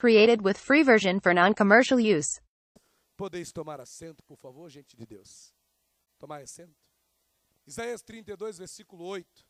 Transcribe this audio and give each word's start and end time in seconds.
Created 0.00 0.40
with 0.40 0.56
free 0.56 0.82
version 0.82 1.20
for 1.20 1.34
non-commercial 1.34 2.00
use. 2.00 2.40
Podeis 3.18 3.52
tomar 3.52 3.82
assento, 3.82 4.22
por 4.22 4.38
favor, 4.38 4.70
gente 4.70 4.96
de 4.96 5.04
Deus. 5.04 5.52
Tomar 6.18 6.40
assento. 6.40 6.74
Isaías 7.66 8.00
32, 8.00 8.56
versículo 8.56 9.04
8. 9.04 9.44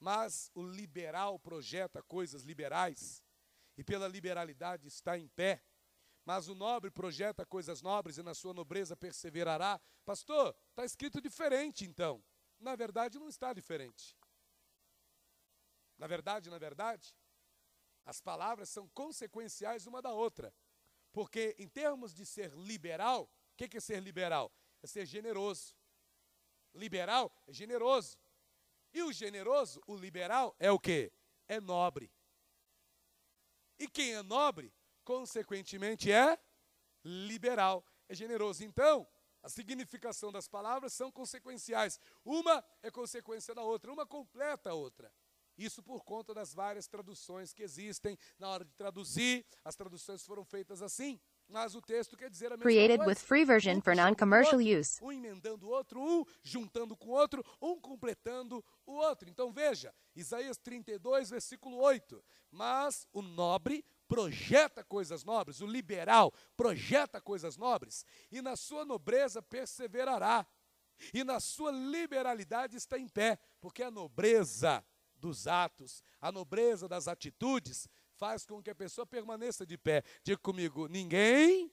Mas 0.00 0.50
o 0.56 0.64
liberal 0.64 1.38
projeta 1.38 2.02
coisas 2.02 2.42
liberais, 2.42 3.22
e 3.78 3.84
pela 3.84 4.08
liberalidade 4.08 4.88
está 4.88 5.16
em 5.16 5.28
pé. 5.28 5.62
Mas 6.24 6.48
o 6.48 6.56
nobre 6.56 6.90
projeta 6.90 7.46
coisas 7.46 7.80
nobres, 7.80 8.18
e 8.18 8.24
na 8.24 8.34
sua 8.34 8.52
nobreza 8.52 8.96
perseverará. 8.96 9.80
Pastor, 10.04 10.52
está 10.70 10.84
escrito 10.84 11.20
diferente 11.20 11.84
então. 11.84 12.20
Na 12.58 12.74
verdade, 12.74 13.20
não 13.20 13.28
está 13.28 13.52
diferente. 13.52 14.18
Na 15.96 16.08
verdade, 16.08 16.50
na 16.50 16.58
verdade, 16.58 17.14
as 18.06 18.20
palavras 18.20 18.68
são 18.68 18.88
consequenciais 18.88 19.86
uma 19.86 20.00
da 20.00 20.12
outra. 20.12 20.54
Porque, 21.12 21.56
em 21.58 21.68
termos 21.68 22.14
de 22.14 22.24
ser 22.24 22.52
liberal, 22.52 23.24
o 23.52 23.56
que 23.56 23.76
é 23.76 23.80
ser 23.80 24.00
liberal? 24.00 24.52
É 24.82 24.86
ser 24.86 25.04
generoso. 25.04 25.74
Liberal 26.72 27.32
é 27.48 27.52
generoso. 27.52 28.16
E 28.92 29.02
o 29.02 29.12
generoso, 29.12 29.82
o 29.86 29.96
liberal, 29.96 30.54
é 30.58 30.70
o 30.70 30.78
que? 30.78 31.12
É 31.48 31.60
nobre. 31.60 32.12
E 33.78 33.88
quem 33.88 34.14
é 34.14 34.22
nobre, 34.22 34.72
consequentemente, 35.04 36.10
é 36.10 36.38
liberal, 37.04 37.84
é 38.08 38.14
generoso. 38.14 38.64
Então, 38.64 39.06
a 39.42 39.48
significação 39.48 40.30
das 40.30 40.48
palavras 40.48 40.92
são 40.92 41.10
consequenciais. 41.10 42.00
Uma 42.24 42.64
é 42.82 42.90
consequência 42.90 43.54
da 43.54 43.62
outra, 43.62 43.92
uma 43.92 44.06
completa 44.06 44.70
a 44.70 44.74
outra. 44.74 45.12
Isso 45.56 45.82
por 45.82 46.04
conta 46.04 46.34
das 46.34 46.52
várias 46.52 46.86
traduções 46.86 47.52
que 47.52 47.62
existem. 47.62 48.18
Na 48.38 48.48
hora 48.48 48.64
de 48.64 48.72
traduzir, 48.74 49.44
as 49.64 49.74
traduções 49.74 50.24
foram 50.24 50.44
feitas 50.44 50.82
assim. 50.82 51.18
Mas 51.48 51.74
o 51.74 51.80
texto 51.80 52.16
quer 52.16 52.28
dizer 52.28 52.46
a 52.46 52.56
mesma 52.56 52.64
Created 52.64 52.98
coisa. 52.98 53.10
with 53.10 53.24
free 53.24 53.44
version 53.44 53.76
Um 53.76 53.80
for 53.80 53.94
non-commercial 53.94 54.60
use. 54.60 54.98
Um 55.02 55.12
emendando 55.12 55.66
o 55.66 55.70
outro, 55.70 56.00
um 56.00 56.24
juntando 56.42 56.96
com 56.96 57.10
o 57.10 57.12
outro, 57.12 57.44
um 57.62 57.80
completando 57.80 58.64
o 58.84 58.94
outro. 58.94 59.28
Então 59.28 59.52
veja, 59.52 59.94
Isaías 60.14 60.58
32, 60.58 61.30
versículo 61.30 61.76
8. 61.78 62.22
Mas 62.50 63.06
o 63.12 63.22
nobre 63.22 63.84
projeta 64.08 64.84
coisas 64.84 65.24
nobres, 65.24 65.60
o 65.60 65.66
liberal 65.66 66.32
projeta 66.56 67.20
coisas 67.20 67.56
nobres, 67.56 68.04
e 68.30 68.40
na 68.40 68.56
sua 68.56 68.84
nobreza 68.84 69.42
perseverará, 69.42 70.46
e 71.12 71.22
na 71.24 71.40
sua 71.40 71.70
liberalidade 71.70 72.76
está 72.76 72.98
em 72.98 73.08
pé, 73.08 73.38
porque 73.60 73.82
a 73.82 73.90
nobreza 73.90 74.84
dos 75.18 75.46
atos, 75.46 76.02
a 76.20 76.30
nobreza 76.30 76.88
das 76.88 77.08
atitudes, 77.08 77.88
faz 78.16 78.44
com 78.44 78.62
que 78.62 78.70
a 78.70 78.74
pessoa 78.74 79.06
permaneça 79.06 79.66
de 79.66 79.76
pé. 79.76 80.02
Diga 80.22 80.38
comigo: 80.38 80.88
ninguém 80.88 81.72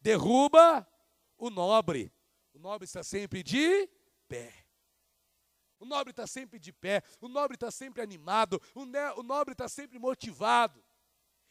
derruba 0.00 0.86
o 1.36 1.50
nobre. 1.50 2.12
O 2.52 2.58
nobre 2.58 2.84
está 2.84 3.02
sempre 3.02 3.42
de 3.42 3.88
pé. 4.28 4.52
O 5.78 5.84
nobre 5.84 6.12
está 6.12 6.26
sempre 6.26 6.58
de 6.58 6.72
pé. 6.72 7.02
O 7.20 7.28
nobre 7.28 7.56
está 7.56 7.70
sempre 7.70 8.02
animado. 8.02 8.60
O, 8.74 8.82
o 9.18 9.22
nobre 9.22 9.52
está 9.52 9.68
sempre 9.68 9.98
motivado. 9.98 10.82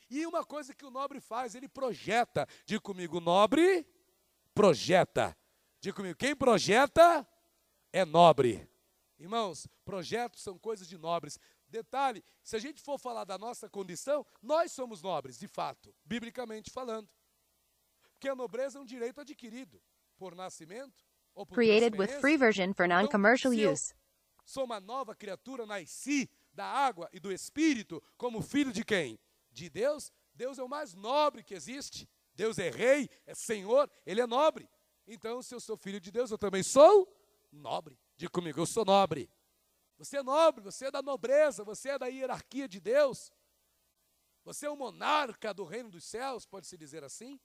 E 0.10 0.26
uma 0.26 0.46
coisa 0.46 0.74
que 0.74 0.86
o 0.86 0.92
nobre 0.92 1.20
faz, 1.20 1.56
ele 1.56 1.68
projeta. 1.68 2.48
Diga 2.66 2.82
comigo: 2.82 3.18
o 3.18 3.22
nobre 3.22 3.86
projeta. 4.54 5.38
Diga 5.80 5.96
comigo: 5.96 6.18
quem 6.18 6.36
projeta 6.36 7.28
é 7.92 8.06
nobre. 8.06 8.71
Irmãos, 9.22 9.68
projetos 9.86 10.42
são 10.42 10.58
coisas 10.58 10.88
de 10.88 10.98
nobres. 10.98 11.38
Detalhe: 11.68 12.24
se 12.44 12.56
a 12.56 12.60
gente 12.60 12.82
for 12.82 12.98
falar 12.98 13.24
da 13.24 13.38
nossa 13.38 13.70
condição, 13.70 14.26
nós 14.42 14.72
somos 14.72 15.04
nobres, 15.04 15.38
de 15.38 15.48
fato, 15.48 15.94
biblicamente 16.04 16.72
falando. 16.72 17.08
Porque 18.14 18.28
a 18.28 18.36
nobreza 18.36 18.80
é 18.80 18.82
um 18.82 18.86
direito 18.86 19.22
adquirido 19.22 19.80
por 20.18 20.34
nascimento 20.34 21.06
ou 21.36 21.46
por 21.46 21.54
Created 21.54 21.96
with 22.00 22.20
free 22.20 22.36
version 22.36 22.74
for 22.74 22.86
Então, 22.86 23.00
non-commercial 23.00 23.54
eu 23.54 23.72
use. 23.72 23.94
Sou 24.44 24.64
uma 24.64 24.80
nova 24.80 25.16
criatura, 25.16 25.68
nasci 25.68 26.28
da 26.52 26.66
água 26.66 27.08
e 27.14 27.20
do 27.20 27.32
Espírito, 27.32 28.04
como 28.18 28.42
filho 28.42 28.74
de 28.74 28.84
quem? 28.84 29.20
De 29.52 29.70
Deus. 29.70 30.12
Deus 30.34 30.58
é 30.58 30.64
o 30.64 30.68
mais 30.68 30.96
nobre 30.96 31.44
que 31.44 31.54
existe. 31.54 32.10
Deus 32.34 32.58
é 32.58 32.72
rei, 32.72 33.08
é 33.28 33.36
senhor, 33.36 33.88
ele 34.04 34.20
é 34.20 34.26
nobre. 34.26 34.68
Então, 35.06 35.44
se 35.44 35.54
eu 35.54 35.60
sou 35.60 35.78
filho 35.78 36.00
de 36.00 36.10
Deus, 36.10 36.32
eu 36.32 36.40
também 36.40 36.64
sou 36.64 37.08
nobre. 37.52 38.00
Diga 38.22 38.30
comigo, 38.30 38.60
eu 38.60 38.68
sou 38.68 38.86
nobre. 38.86 39.28
Você 39.98 40.18
é 40.18 40.22
nobre, 40.22 40.62
você 40.62 40.86
é 40.86 40.92
da 40.92 41.02
nobreza, 41.02 41.64
você 41.64 41.90
é 41.90 41.98
da 41.98 42.06
hierarquia 42.06 42.68
de 42.68 42.80
Deus. 42.80 43.32
Você 44.44 44.68
é 44.68 44.70
o 44.70 44.76
monarca 44.76 45.52
do 45.52 45.64
reino 45.64 45.90
dos 45.90 46.04
céus, 46.04 46.46
pode-se 46.46 46.78
dizer 46.78 47.04
assim? 47.04 47.40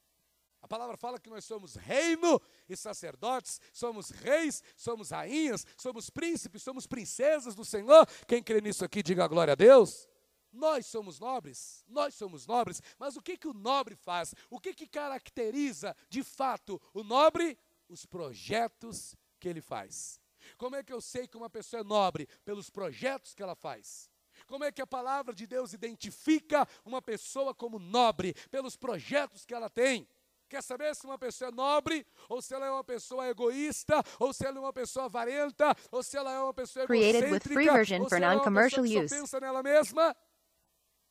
A 0.60 0.69
palavra 0.69 0.94
fala 0.98 1.19
que 1.19 1.31
nós 1.31 1.47
somos 1.47 1.76
reino 1.76 2.38
e 2.69 2.76
sacerdotes, 2.76 3.59
somos 3.72 4.10
reis, 4.10 4.62
somos 4.76 5.09
rainhas, 5.12 5.64
somos 5.78 6.10
príncipes, 6.10 6.62
somos 6.62 6.87
princesas 6.87 7.54
do 7.54 7.64
Senhor. 7.64 8.06
Quem 8.28 8.43
crê 8.43 8.60
nisso 8.60 8.84
aqui, 8.84 9.03
diga 9.03 9.26
glória 9.26 9.53
a 9.53 9.56
Deus. 9.56 10.06
Nós 10.53 10.84
somos 10.84 11.19
nobres, 11.19 11.87
nós 11.88 12.14
somos 12.14 12.47
nobres, 12.47 12.82
mas 12.98 13.16
o 13.16 13.22
que, 13.22 13.38
que 13.38 13.48
o 13.48 13.54
nobre 13.54 13.97
faz? 13.97 14.34
O 14.50 14.60
que, 14.60 14.75
que 14.75 14.87
caracteriza 14.87 15.97
de 16.10 16.22
fato 16.22 16.78
o 16.93 17.03
nobre? 17.03 17.58
Os 17.88 18.04
projetos 18.04 19.16
que 19.41 19.48
ele 19.48 19.62
faz. 19.62 20.20
Como 20.57 20.77
é 20.77 20.83
que 20.83 20.93
eu 20.93 21.01
sei 21.01 21.27
que 21.27 21.37
uma 21.37 21.51
pessoa 21.51 21.81
é 21.81 21.84
nobre? 21.84 22.29
Pelos 22.45 22.71
projetos 22.71 23.34
que 23.34 23.43
ela 23.43 23.55
faz. 23.55 24.11
Como 24.47 24.65
é 24.65 24.73
que 24.73 24.83
a 24.83 24.87
palavra 24.87 25.34
de 25.34 25.47
Deus 25.47 25.73
identifica 25.73 26.67
uma 26.84 27.01
pessoa 27.01 27.55
como 27.55 27.79
nobre? 27.79 28.34
Pelos 28.51 28.77
projetos 28.77 29.45
que 29.45 29.55
ela 29.55 29.71
tem. 29.71 30.06
Quer 30.49 30.62
saber 30.62 30.95
se 30.95 31.05
uma 31.05 31.19
pessoa 31.19 31.49
é 31.49 31.53
nobre, 31.53 32.06
ou 32.29 32.41
se 32.41 32.55
ela 32.55 32.67
é 32.67 32.71
uma 32.71 32.85
pessoa 32.85 33.27
egoísta, 33.29 34.01
ou 34.19 34.33
se 34.33 34.47
ela 34.47 34.59
é 34.59 34.61
uma 34.61 34.73
pessoa 34.73 35.06
avarenta, 35.06 35.75
ou 35.91 36.03
se 36.05 36.17
ela 36.17 36.33
é 36.33 36.39
uma 36.39 36.55
pessoa 36.55 36.87
Created 36.87 37.25
with 37.25 37.27
egocêntrica, 37.27 37.55
free 37.55 37.71
version 37.71 38.03
ou 38.03 38.09
se 38.09 38.17
ela 38.17 38.33
é 38.33 38.37
uma 38.37 38.62
pessoa 38.62 38.87
que 38.87 39.09
só 39.09 39.17
pensa 39.17 39.41
nela 39.41 39.62
mesma? 39.62 40.17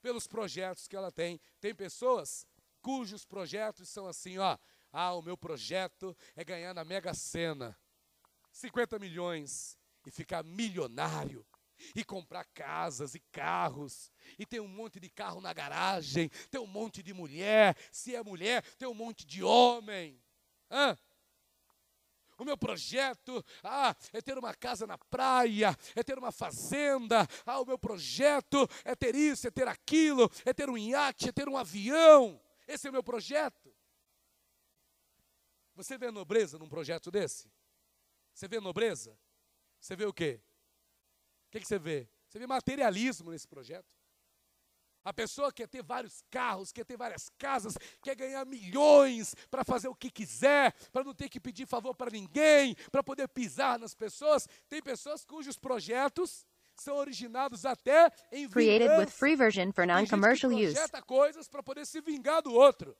Pelos 0.01 0.25
projetos 0.25 0.88
que 0.88 0.95
ela 0.95 1.12
tem. 1.12 1.41
Tem 1.59 1.75
pessoas 1.75 2.47
cujos 2.81 3.25
projetos 3.25 3.90
são 3.90 4.07
assim, 4.07 4.38
ó. 4.38 4.57
Ah, 4.94 5.13
o 5.13 5.22
meu 5.22 5.35
projeto 5.35 6.16
é 6.35 6.44
ganhar 6.44 6.74
na 6.74 6.85
Mega 6.85 7.13
Sena 7.13 7.78
50 8.55 8.97
milhões 8.99 9.77
e 10.05 10.11
ficar 10.11 10.43
milionário 10.43 11.45
e 11.93 12.05
comprar 12.05 12.45
casas 12.45 13.13
e 13.13 13.19
carros 13.31 14.09
e 14.39 14.45
ter 14.45 14.61
um 14.61 14.67
monte 14.67 14.97
de 14.97 15.09
carro 15.09 15.41
na 15.41 15.51
garagem, 15.51 16.29
ter 16.49 16.59
um 16.59 16.65
monte 16.65 17.03
de 17.03 17.13
mulher, 17.13 17.75
se 17.91 18.15
é 18.15 18.23
mulher, 18.23 18.63
ter 18.77 18.88
um 18.88 18.94
monte 18.94 19.25
de 19.25 19.44
homem. 19.44 20.21
Hã? 20.71 20.97
O 22.38 22.45
meu 22.45 22.57
projeto, 22.57 23.44
ah, 23.61 23.94
é 24.13 24.21
ter 24.21 24.38
uma 24.38 24.53
casa 24.53 24.88
na 24.88 24.97
praia, 24.97 25.77
é 25.94 26.01
ter 26.01 26.17
uma 26.17 26.31
fazenda. 26.31 27.27
Ah, 27.45 27.59
o 27.59 27.65
meu 27.65 27.77
projeto 27.77 28.69
é 28.85 28.95
ter 28.95 29.15
isso, 29.15 29.47
é 29.47 29.51
ter 29.51 29.67
aquilo, 29.67 30.31
é 30.45 30.53
ter 30.53 30.69
um 30.69 30.77
iate, 30.77 31.27
é 31.27 31.31
ter 31.33 31.49
um 31.49 31.57
avião. 31.57 32.41
Esse 32.65 32.88
é 32.88 32.89
o 32.89 32.94
meu 32.94 33.03
projeto. 33.03 33.73
Você 35.75 35.97
vê 35.97 36.09
nobreza 36.09 36.57
num 36.57 36.69
projeto 36.69 37.11
desse? 37.11 37.49
Você 38.35 38.50
vê 38.50 38.59
nobreza? 38.59 39.18
Você 39.79 39.96
vê 39.96 40.06
o 40.06 40.13
quê? 40.13 40.41
O 41.47 41.51
que, 41.51 41.62
que 41.62 41.68
você 41.68 41.79
vê? 41.79 42.07
Você 42.28 42.38
vê 42.38 42.46
materialismo 42.46 43.31
nesse 43.31 43.47
projeto. 43.47 43.88
A 45.06 45.13
pessoa 45.13 45.53
quer 45.53 45.68
ter 45.68 45.84
vários 45.84 46.22
carros, 46.29 46.72
quer 46.72 46.84
ter 46.84 46.97
várias 46.97 47.29
casas, 47.38 47.78
quer 48.01 48.16
ganhar 48.16 48.44
milhões 48.45 49.35
para 49.50 49.63
fazer 49.63 49.88
o 49.88 49.95
que 49.95 50.09
quiser, 50.09 50.74
para 50.91 51.03
não 51.03 51.13
ter 51.13 51.29
que 51.29 51.40
pedir 51.40 51.66
favor 51.66 51.95
para 51.95 52.12
ninguém, 52.12 52.75
para 52.91 53.03
poder 53.03 53.28
pisar 53.29 53.79
nas 53.79 53.94
pessoas. 53.94 54.50
Tem 54.68 54.81
pessoas 54.81 55.24
cujos 55.24 55.57
projetos 55.57 56.45
são 56.75 56.97
originados 56.97 57.66
até 57.66 58.12
em 58.34 58.50
Created 58.50 58.90
with 58.90 58.95
vingança. 58.95 59.12
free 59.12 59.35
version 59.35 59.72
for 59.72 59.88
non-commercial 59.88 60.51
use. 60.51 60.74
projeta 60.74 61.01
coisas 61.01 61.47
para 61.47 61.63
poder 61.63 61.85
se 61.85 62.01
vingar 62.01 62.41
do 62.41 62.51
outro. 62.51 62.97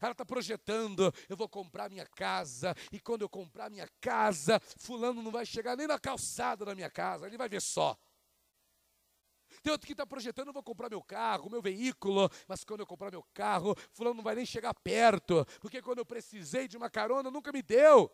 Ela 0.00 0.12
está 0.12 0.24
projetando, 0.24 1.12
eu 1.28 1.36
vou 1.36 1.48
comprar 1.48 1.90
minha 1.90 2.06
casa, 2.06 2.74
e 2.90 2.98
quando 2.98 3.22
eu 3.22 3.28
comprar 3.28 3.70
minha 3.70 3.88
casa, 4.00 4.60
fulano 4.78 5.22
não 5.22 5.30
vai 5.30 5.44
chegar 5.44 5.76
nem 5.76 5.86
na 5.86 5.98
calçada 5.98 6.64
da 6.64 6.74
minha 6.74 6.90
casa, 6.90 7.26
ele 7.26 7.36
vai 7.36 7.48
ver 7.48 7.60
só. 7.60 7.98
Tem 9.62 9.72
outro 9.72 9.86
que 9.86 9.92
está 9.92 10.06
projetando, 10.06 10.48
eu 10.48 10.52
vou 10.52 10.62
comprar 10.62 10.88
meu 10.88 11.02
carro, 11.02 11.50
meu 11.50 11.60
veículo, 11.60 12.30
mas 12.46 12.64
quando 12.64 12.80
eu 12.80 12.86
comprar 12.86 13.10
meu 13.10 13.22
carro, 13.34 13.76
fulano 13.92 14.14
não 14.14 14.22
vai 14.22 14.34
nem 14.34 14.46
chegar 14.46 14.72
perto, 14.72 15.44
porque 15.60 15.82
quando 15.82 15.98
eu 15.98 16.06
precisei 16.06 16.66
de 16.66 16.76
uma 16.76 16.88
carona, 16.88 17.30
nunca 17.30 17.52
me 17.52 17.60
deu. 17.60 18.10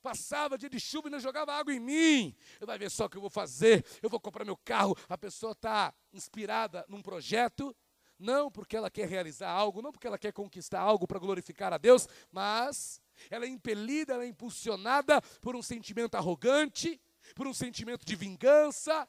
Passava 0.00 0.56
dia 0.56 0.70
de 0.70 0.78
chuva 0.78 1.08
e 1.08 1.10
não 1.10 1.20
jogava 1.20 1.52
água 1.52 1.72
em 1.72 1.80
mim. 1.80 2.36
Eu 2.60 2.66
vai 2.66 2.78
ver 2.78 2.90
só 2.90 3.06
o 3.06 3.10
que 3.10 3.16
eu 3.16 3.20
vou 3.20 3.30
fazer. 3.30 3.84
Eu 4.00 4.08
vou 4.08 4.20
comprar 4.20 4.44
meu 4.44 4.56
carro. 4.56 4.96
A 5.08 5.18
pessoa 5.18 5.52
está 5.52 5.92
inspirada 6.12 6.84
num 6.88 7.02
projeto, 7.02 7.76
não 8.18 8.50
porque 8.50 8.76
ela 8.76 8.90
quer 8.90 9.08
realizar 9.08 9.50
algo, 9.50 9.80
não 9.80 9.92
porque 9.92 10.06
ela 10.06 10.18
quer 10.18 10.32
conquistar 10.32 10.80
algo 10.80 11.06
para 11.06 11.18
glorificar 11.18 11.72
a 11.72 11.78
Deus, 11.78 12.08
mas 12.32 13.00
ela 13.30 13.44
é 13.44 13.48
impelida, 13.48 14.14
ela 14.14 14.24
é 14.24 14.28
impulsionada 14.28 15.20
por 15.40 15.54
um 15.54 15.62
sentimento 15.62 16.16
arrogante, 16.16 17.00
por 17.34 17.46
um 17.46 17.54
sentimento 17.54 18.04
de 18.04 18.16
vingança. 18.16 19.08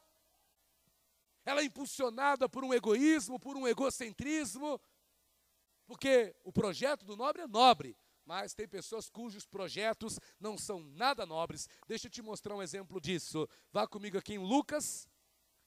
Ela 1.46 1.62
é 1.62 1.66
impulsionada 1.66 2.48
por 2.48 2.64
um 2.64 2.74
egoísmo, 2.74 3.40
por 3.40 3.58
um 3.58 3.68
egocentrismo. 3.68 4.80
Porque 5.88 6.36
o 6.44 6.52
projeto 6.52 7.04
do 7.04 7.16
nobre 7.16 7.42
é 7.42 7.48
nobre, 7.48 7.98
mas 8.24 8.54
tem 8.54 8.68
pessoas 8.68 9.10
cujos 9.10 9.48
projetos 9.48 10.20
não 10.40 10.56
são 10.56 10.80
nada 10.80 11.26
nobres. 11.26 11.68
Deixa 11.88 12.06
eu 12.06 12.12
te 12.12 12.22
mostrar 12.22 12.56
um 12.56 12.62
exemplo 12.62 13.02
disso. 13.02 13.50
Vá 13.72 13.88
comigo 13.88 14.16
aqui 14.16 14.36
em 14.36 14.38
Lucas, 14.38 15.08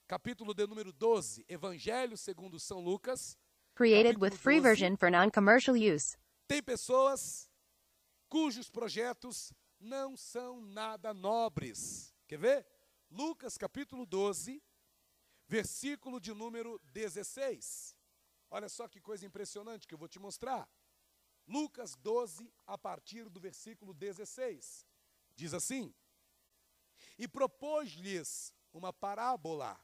capítulo 0.07 0.55
de 0.55 0.67
número 0.67 0.93
12, 0.93 1.45
Evangelho 1.49 2.17
segundo 2.17 2.59
São 2.59 2.81
Lucas. 2.81 3.37
Created 3.75 4.19
with 4.21 4.33
free 4.33 4.61
12. 4.61 4.63
version 4.63 4.97
for 4.97 5.11
non-commercial 5.11 5.77
use. 5.77 6.17
Tem 6.47 6.63
pessoas 6.63 7.51
cujos 8.29 8.69
projetos 8.71 9.53
não 9.81 10.17
são 10.17 10.61
nada 10.61 11.15
nobres. 11.15 12.15
Quer 12.29 12.39
ver? 12.39 12.67
Lucas 13.11 13.57
capítulo 13.57 14.07
12, 14.07 14.63
versículo 15.49 16.21
de 16.21 16.33
número 16.33 16.79
16. 16.93 17.97
Olha 18.51 18.69
só 18.69 18.87
que 18.89 19.01
coisa 19.01 19.27
impressionante 19.27 19.87
que 19.87 19.95
eu 19.95 19.99
vou 19.99 20.09
te 20.09 20.19
mostrar. 20.19 20.69
Lucas 21.47 21.97
12, 21.97 22.53
a 22.67 22.77
partir 22.79 23.29
do 23.29 23.41
versículo 23.41 23.93
16. 23.95 24.87
Diz 25.35 25.55
assim: 25.55 25.95
E 27.19 27.27
propôs-lhes 27.27 28.55
uma 28.73 28.93
parábola. 28.93 29.79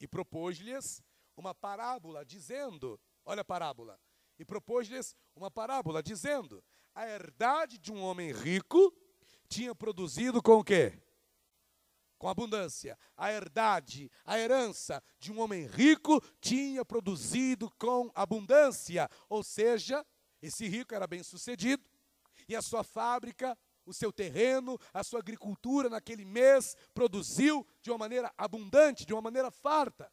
E 0.00 0.06
propôs-lhes 0.06 1.02
uma 1.36 1.54
parábola, 1.54 2.24
dizendo: 2.24 3.00
Olha 3.24 3.42
a 3.42 3.44
parábola. 3.44 4.00
E 4.38 4.44
propôs-lhes 4.44 5.16
uma 5.34 5.50
parábola, 5.50 6.02
dizendo: 6.02 6.62
A 6.94 7.06
herdade 7.08 7.78
de 7.78 7.92
um 7.92 8.02
homem 8.02 8.32
rico 8.32 8.92
tinha 9.48 9.74
produzido 9.74 10.42
com 10.42 10.58
o 10.58 10.64
quê? 10.64 11.00
Com 12.18 12.28
abundância. 12.28 12.98
A 13.16 13.32
herdade, 13.32 14.10
a 14.24 14.38
herança 14.38 15.02
de 15.18 15.32
um 15.32 15.40
homem 15.40 15.66
rico 15.66 16.20
tinha 16.40 16.84
produzido 16.84 17.70
com 17.78 18.10
abundância. 18.14 19.08
Ou 19.28 19.42
seja, 19.42 20.04
esse 20.40 20.66
rico 20.66 20.94
era 20.94 21.06
bem 21.06 21.22
sucedido 21.22 21.84
e 22.48 22.54
a 22.54 22.62
sua 22.62 22.84
fábrica, 22.84 23.58
o 23.86 23.94
seu 23.94 24.12
terreno, 24.12 24.78
a 24.92 25.02
sua 25.02 25.20
agricultura 25.20 25.88
naquele 25.88 26.24
mês 26.24 26.76
produziu 26.92 27.66
de 27.80 27.90
uma 27.90 27.98
maneira 27.98 28.32
abundante, 28.36 29.06
de 29.06 29.14
uma 29.14 29.22
maneira 29.22 29.50
farta. 29.50 30.12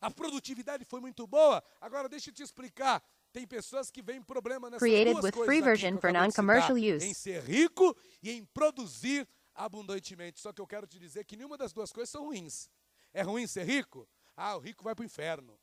A 0.00 0.10
produtividade 0.10 0.84
foi 0.84 1.00
muito 1.00 1.26
boa. 1.26 1.62
Agora 1.80 2.08
deixa 2.08 2.30
eu 2.30 2.34
te 2.34 2.42
explicar. 2.42 3.02
Tem 3.32 3.46
pessoas 3.46 3.90
que 3.90 4.00
veem 4.00 4.22
problema 4.22 4.70
nessas 4.70 4.86
Created 4.86 5.14
duas 5.14 5.24
with 5.24 5.32
coisas 5.32 5.46
free 5.46 5.62
version 5.62 5.98
for 5.98 6.12
non-commercial 6.12 6.76
use. 6.76 7.04
Em 7.04 7.12
ser 7.12 7.42
rico 7.42 7.94
e 8.22 8.30
em 8.30 8.44
produzir 8.44 9.28
abundantemente. 9.54 10.40
Só 10.40 10.52
que 10.52 10.60
eu 10.60 10.66
quero 10.66 10.86
te 10.86 10.98
dizer 10.98 11.24
que 11.24 11.36
nenhuma 11.36 11.58
das 11.58 11.72
duas 11.72 11.92
coisas 11.92 12.10
são 12.10 12.24
ruins. 12.24 12.70
É 13.12 13.22
ruim 13.22 13.46
ser 13.46 13.64
rico? 13.64 14.08
Ah, 14.36 14.56
o 14.56 14.60
rico 14.60 14.84
vai 14.84 14.94
para 14.94 15.02
o 15.02 15.06
inferno. 15.06 15.58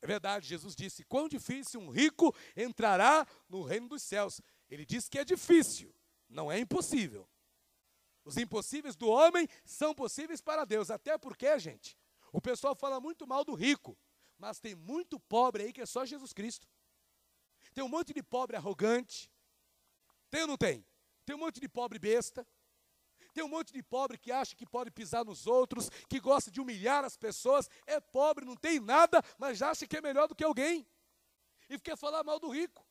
É 0.00 0.06
verdade, 0.06 0.48
Jesus 0.48 0.74
disse: 0.74 1.04
quão 1.04 1.28
difícil 1.28 1.80
um 1.80 1.88
rico 1.88 2.34
entrará 2.56 3.26
no 3.48 3.62
reino 3.62 3.88
dos 3.88 4.02
céus. 4.02 4.40
Ele 4.72 4.86
disse 4.86 5.10
que 5.10 5.18
é 5.18 5.24
difícil, 5.24 5.94
não 6.30 6.50
é 6.50 6.58
impossível. 6.58 7.28
Os 8.24 8.38
impossíveis 8.38 8.96
do 8.96 9.06
homem 9.06 9.46
são 9.66 9.94
possíveis 9.94 10.40
para 10.40 10.64
Deus. 10.64 10.90
Até 10.90 11.18
porque, 11.18 11.58
gente, 11.58 11.94
o 12.32 12.40
pessoal 12.40 12.74
fala 12.74 12.98
muito 12.98 13.26
mal 13.26 13.44
do 13.44 13.52
rico, 13.52 13.98
mas 14.38 14.58
tem 14.58 14.74
muito 14.74 15.20
pobre 15.20 15.64
aí 15.64 15.74
que 15.74 15.82
é 15.82 15.84
só 15.84 16.06
Jesus 16.06 16.32
Cristo. 16.32 16.66
Tem 17.74 17.84
um 17.84 17.88
monte 17.88 18.14
de 18.14 18.22
pobre 18.22 18.56
arrogante. 18.56 19.30
Tem 20.30 20.40
ou 20.40 20.46
não 20.46 20.56
tem? 20.56 20.86
Tem 21.26 21.36
um 21.36 21.40
monte 21.40 21.60
de 21.60 21.68
pobre 21.68 21.98
besta. 21.98 22.48
Tem 23.34 23.44
um 23.44 23.48
monte 23.48 23.74
de 23.74 23.82
pobre 23.82 24.16
que 24.16 24.32
acha 24.32 24.56
que 24.56 24.64
pode 24.64 24.90
pisar 24.90 25.22
nos 25.22 25.46
outros, 25.46 25.90
que 26.08 26.18
gosta 26.18 26.50
de 26.50 26.62
humilhar 26.62 27.04
as 27.04 27.18
pessoas. 27.18 27.68
É 27.86 28.00
pobre, 28.00 28.46
não 28.46 28.56
tem 28.56 28.80
nada, 28.80 29.22
mas 29.36 29.60
acha 29.60 29.86
que 29.86 29.98
é 29.98 30.00
melhor 30.00 30.28
do 30.28 30.34
que 30.34 30.42
alguém. 30.44 30.88
E 31.68 31.78
quer 31.78 31.98
falar 31.98 32.24
mal 32.24 32.40
do 32.40 32.48
rico. 32.48 32.82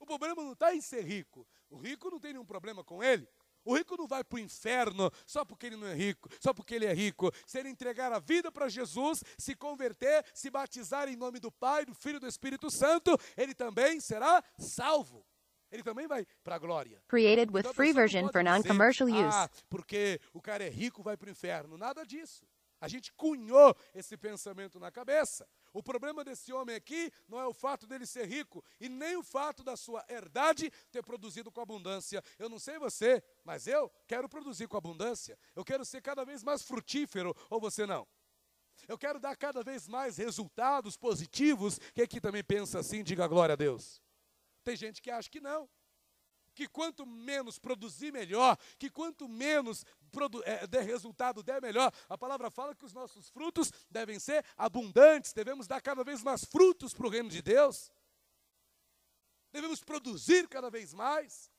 O 0.00 0.06
problema 0.06 0.42
não 0.42 0.52
está 0.54 0.74
em 0.74 0.80
ser 0.80 1.02
rico. 1.04 1.46
O 1.68 1.76
rico 1.76 2.10
não 2.10 2.18
tem 2.18 2.32
nenhum 2.32 2.44
problema 2.44 2.82
com 2.82 3.02
ele. 3.04 3.28
O 3.62 3.76
rico 3.76 3.94
não 3.96 4.06
vai 4.06 4.24
para 4.24 4.36
o 4.36 4.38
inferno 4.40 5.10
só 5.26 5.44
porque 5.44 5.66
ele 5.66 5.76
não 5.76 5.86
é 5.86 5.94
rico, 5.94 6.30
só 6.40 6.54
porque 6.54 6.74
ele 6.74 6.86
é 6.86 6.94
rico. 6.94 7.30
Se 7.46 7.58
ele 7.58 7.68
entregar 7.68 8.10
a 8.10 8.18
vida 8.18 8.50
para 8.50 8.70
Jesus, 8.70 9.22
se 9.38 9.54
converter, 9.54 10.24
se 10.32 10.48
batizar 10.50 11.08
em 11.08 11.14
nome 11.16 11.38
do 11.38 11.52
Pai, 11.52 11.84
do 11.84 11.94
Filho 11.94 12.16
e 12.16 12.20
do 12.20 12.26
Espírito 12.26 12.70
Santo, 12.70 13.16
ele 13.36 13.54
também 13.54 14.00
será 14.00 14.42
salvo. 14.58 15.24
Ele 15.70 15.82
também 15.82 16.08
vai 16.08 16.26
para 16.42 16.56
a 16.56 16.58
glória. 16.58 17.00
Created 17.06 17.52
with 17.52 17.60
Então 17.60 17.74
free 17.74 17.92
version 17.92 18.28
for 18.32 18.42
non-commercial 18.42 19.08
Ah, 19.30 19.44
use. 19.52 19.62
porque 19.68 20.18
o 20.32 20.40
cara 20.40 20.64
é 20.64 20.70
rico, 20.70 21.02
vai 21.02 21.16
para 21.16 21.28
o 21.28 21.30
inferno. 21.30 21.76
Nada 21.76 22.04
disso. 22.04 22.44
A 22.80 22.88
gente 22.88 23.12
cunhou 23.12 23.76
esse 23.94 24.16
pensamento 24.16 24.80
na 24.80 24.90
cabeça. 24.90 25.46
O 25.72 25.82
problema 25.82 26.24
desse 26.24 26.52
homem 26.52 26.74
aqui 26.74 27.12
não 27.28 27.38
é 27.38 27.46
o 27.46 27.52
fato 27.52 27.86
dele 27.86 28.06
ser 28.06 28.26
rico 28.26 28.64
e 28.80 28.88
nem 28.88 29.16
o 29.16 29.22
fato 29.22 29.62
da 29.62 29.76
sua 29.76 30.04
herdade 30.08 30.70
ter 30.90 31.02
produzido 31.02 31.52
com 31.52 31.60
abundância. 31.60 32.22
Eu 32.38 32.48
não 32.48 32.58
sei 32.58 32.78
você, 32.78 33.22
mas 33.44 33.66
eu 33.66 33.90
quero 34.06 34.28
produzir 34.28 34.66
com 34.66 34.76
abundância. 34.76 35.38
Eu 35.54 35.64
quero 35.64 35.84
ser 35.84 36.00
cada 36.00 36.24
vez 36.24 36.42
mais 36.42 36.62
frutífero, 36.62 37.36
ou 37.50 37.60
você 37.60 37.86
não? 37.86 38.06
Eu 38.88 38.96
quero 38.96 39.20
dar 39.20 39.36
cada 39.36 39.62
vez 39.62 39.86
mais 39.86 40.16
resultados 40.16 40.96
positivos. 40.96 41.78
Quem 41.92 42.04
aqui 42.04 42.20
também 42.20 42.42
pensa 42.42 42.78
assim, 42.78 43.02
diga 43.02 43.26
glória 43.28 43.52
a 43.52 43.56
Deus. 43.56 44.00
Tem 44.64 44.76
gente 44.76 45.00
que 45.02 45.10
acha 45.10 45.28
que 45.28 45.40
não. 45.40 45.68
Que 46.60 46.68
quanto 46.68 47.06
menos 47.06 47.58
produzir, 47.58 48.12
melhor. 48.12 48.54
Que 48.78 48.90
quanto 48.90 49.26
menos 49.26 49.82
eh, 50.44 50.66
der 50.66 50.82
resultado, 50.82 51.42
der 51.42 51.62
melhor. 51.62 51.90
A 52.06 52.18
palavra 52.18 52.50
fala 52.50 52.74
que 52.74 52.84
os 52.84 52.92
nossos 52.92 53.30
frutos 53.30 53.72
devem 53.90 54.18
ser 54.18 54.44
abundantes. 54.58 55.32
Devemos 55.32 55.66
dar 55.66 55.80
cada 55.80 56.04
vez 56.04 56.22
mais 56.22 56.44
frutos 56.44 56.92
para 56.92 57.06
o 57.06 57.08
reino 57.08 57.30
de 57.30 57.40
Deus. 57.40 57.90
Devemos 59.50 59.82
produzir 59.82 60.46
cada 60.48 60.68
vez 60.68 60.92
mais. 60.92 61.50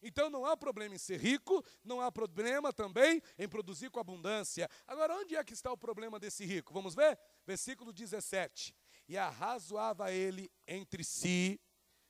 Então 0.00 0.30
não 0.30 0.46
há 0.46 0.56
problema 0.56 0.94
em 0.94 0.98
ser 0.98 1.20
rico, 1.20 1.62
não 1.84 2.00
há 2.00 2.10
problema 2.10 2.72
também 2.72 3.20
em 3.38 3.46
produzir 3.46 3.90
com 3.90 4.00
abundância. 4.00 4.70
Agora, 4.86 5.18
onde 5.18 5.36
é 5.36 5.44
que 5.44 5.52
está 5.52 5.70
o 5.70 5.76
problema 5.76 6.18
desse 6.18 6.46
rico? 6.46 6.72
Vamos 6.72 6.94
ver? 6.94 7.18
Versículo 7.46 7.92
17. 7.92 8.74
E 9.06 9.18
arrazoava 9.18 10.10
ele 10.12 10.50
entre 10.66 11.04
si, 11.04 11.60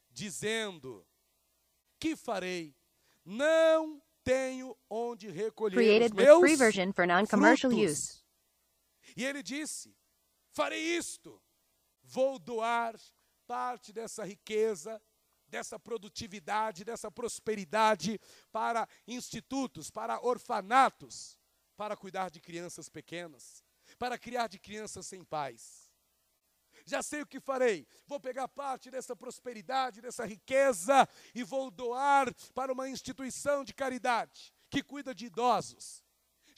dizendo: 0.08 1.04
Que 1.98 2.16
farei? 2.16 2.74
Não 3.24 4.02
tenho 4.22 4.76
onde 4.90 5.30
recolher 5.30 5.76
os 5.76 5.82
Created 5.82 6.14
with 6.14 6.24
meus 6.24 6.40
free 6.40 6.56
version 6.56 6.92
for 6.92 7.06
non-commercial 7.06 7.72
use. 7.72 8.22
E 9.16 9.24
ele 9.24 9.42
disse: 9.42 9.96
Farei 10.52 10.96
isto, 10.96 11.40
vou 12.02 12.38
doar 12.38 12.98
parte 13.46 13.92
dessa 13.92 14.24
riqueza, 14.24 15.00
dessa 15.48 15.78
produtividade, 15.78 16.84
dessa 16.84 17.10
prosperidade 17.10 18.20
para 18.50 18.88
institutos, 19.06 19.90
para 19.90 20.20
orfanatos, 20.20 21.38
para 21.76 21.96
cuidar 21.96 22.30
de 22.30 22.40
crianças 22.40 22.88
pequenas, 22.88 23.62
para 23.98 24.18
criar 24.18 24.48
de 24.48 24.58
crianças 24.58 25.06
sem 25.06 25.24
pais. 25.24 25.85
Já 26.86 27.02
sei 27.02 27.22
o 27.22 27.26
que 27.26 27.40
farei. 27.40 27.86
Vou 28.06 28.20
pegar 28.20 28.46
parte 28.46 28.90
dessa 28.90 29.16
prosperidade, 29.16 30.00
dessa 30.00 30.24
riqueza 30.24 31.06
e 31.34 31.42
vou 31.42 31.70
doar 31.70 32.32
para 32.54 32.72
uma 32.72 32.88
instituição 32.88 33.64
de 33.64 33.74
caridade 33.74 34.54
que 34.70 34.82
cuida 34.82 35.14
de 35.14 35.26
idosos. 35.26 36.05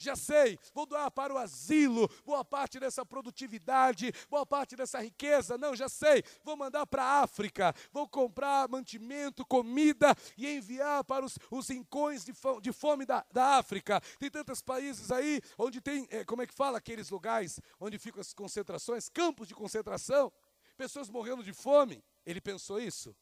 Já 0.01 0.15
sei, 0.15 0.57
vou 0.73 0.85
doar 0.85 1.11
para 1.11 1.33
o 1.33 1.37
asilo, 1.37 2.09
boa 2.25 2.45
parte 2.45 2.79
dessa 2.79 3.05
produtividade, 3.05 4.13
boa 4.29 4.45
parte 4.45 4.73
dessa 4.73 5.01
riqueza. 5.01 5.57
Não, 5.57 5.75
já 5.75 5.89
sei, 5.89 6.23
vou 6.41 6.55
mandar 6.55 6.87
para 6.87 7.03
a 7.03 7.21
África, 7.23 7.75
vou 7.91 8.07
comprar 8.07 8.69
mantimento, 8.69 9.45
comida 9.45 10.15
e 10.37 10.47
enviar 10.47 11.03
para 11.03 11.25
os, 11.25 11.37
os 11.51 11.67
rincões 11.67 12.23
de, 12.23 12.31
fo- 12.33 12.61
de 12.61 12.71
fome 12.71 13.05
da, 13.05 13.25
da 13.33 13.57
África. 13.57 13.99
Tem 14.17 14.31
tantos 14.31 14.61
países 14.61 15.11
aí 15.11 15.41
onde 15.57 15.81
tem, 15.81 16.07
eh, 16.09 16.23
como 16.23 16.41
é 16.41 16.47
que 16.47 16.53
fala, 16.53 16.77
aqueles 16.77 17.09
lugares 17.09 17.59
onde 17.77 17.99
ficam 17.99 18.21
as 18.21 18.33
concentrações, 18.33 19.09
campos 19.09 19.49
de 19.49 19.53
concentração, 19.53 20.31
pessoas 20.77 21.09
morrendo 21.09 21.43
de 21.43 21.51
fome. 21.51 22.01
Ele 22.25 22.39
pensou 22.39 22.79
isso? 22.79 23.13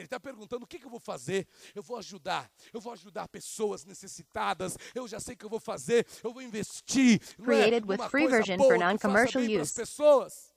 Ele 0.00 0.06
está 0.06 0.18
perguntando 0.18 0.64
o 0.64 0.66
que, 0.66 0.78
que 0.78 0.86
eu 0.86 0.90
vou 0.90 0.98
fazer. 0.98 1.46
Eu 1.74 1.82
vou 1.82 1.98
ajudar. 1.98 2.50
Eu 2.72 2.80
vou 2.80 2.92
ajudar 2.94 3.28
pessoas 3.28 3.84
necessitadas. 3.84 4.76
Eu 4.94 5.06
já 5.06 5.20
sei 5.20 5.34
o 5.34 5.36
que 5.36 5.44
eu 5.44 5.50
vou 5.50 5.60
fazer. 5.60 6.06
Eu 6.24 6.32
vou 6.32 6.42
investir. 6.42 7.20
é, 7.38 7.42
Created 7.42 7.86
with 7.86 7.98
numa 7.98 8.08
free 8.08 8.26
version 8.26 8.56
for 8.56 8.78
non-commercial 8.78 9.44
use. 9.44 9.74
pessoas. 9.74 10.50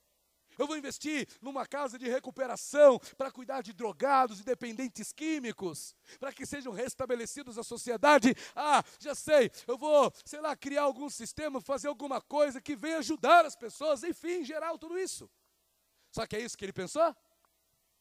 Eu 0.58 0.66
vou 0.66 0.78
investir 0.78 1.28
numa 1.42 1.66
casa 1.66 2.00
de 2.00 2.08
recuperação 2.08 3.00
para 3.18 3.32
cuidar 3.32 3.62
de 3.62 3.74
drogados 3.74 4.40
e 4.40 4.44
dependentes 4.44 5.12
químicos, 5.12 5.96
para 6.20 6.32
que 6.32 6.46
sejam 6.46 6.72
restabelecidos 6.72 7.58
à 7.58 7.64
sociedade. 7.64 8.34
Ah, 8.56 8.84
já 9.00 9.16
sei, 9.16 9.52
eu 9.68 9.78
vou, 9.78 10.14
sei 10.24 10.40
lá, 10.40 10.56
criar 10.56 10.84
algum 10.84 11.10
sistema, 11.10 11.60
fazer 11.60 11.88
alguma 11.88 12.22
coisa 12.22 12.62
que 12.62 12.76
venha 12.76 13.00
ajudar 13.00 13.46
as 13.46 13.56
pessoas, 13.56 14.04
enfim, 14.04 14.42
em 14.42 14.46
geral, 14.46 14.78
tudo 14.78 14.98
isso. 14.98 15.28
Só 16.12 16.28
que 16.28 16.36
é 16.36 16.40
isso 16.42 16.56
que 16.56 16.64
ele 16.64 16.72
pensou? 16.72 17.16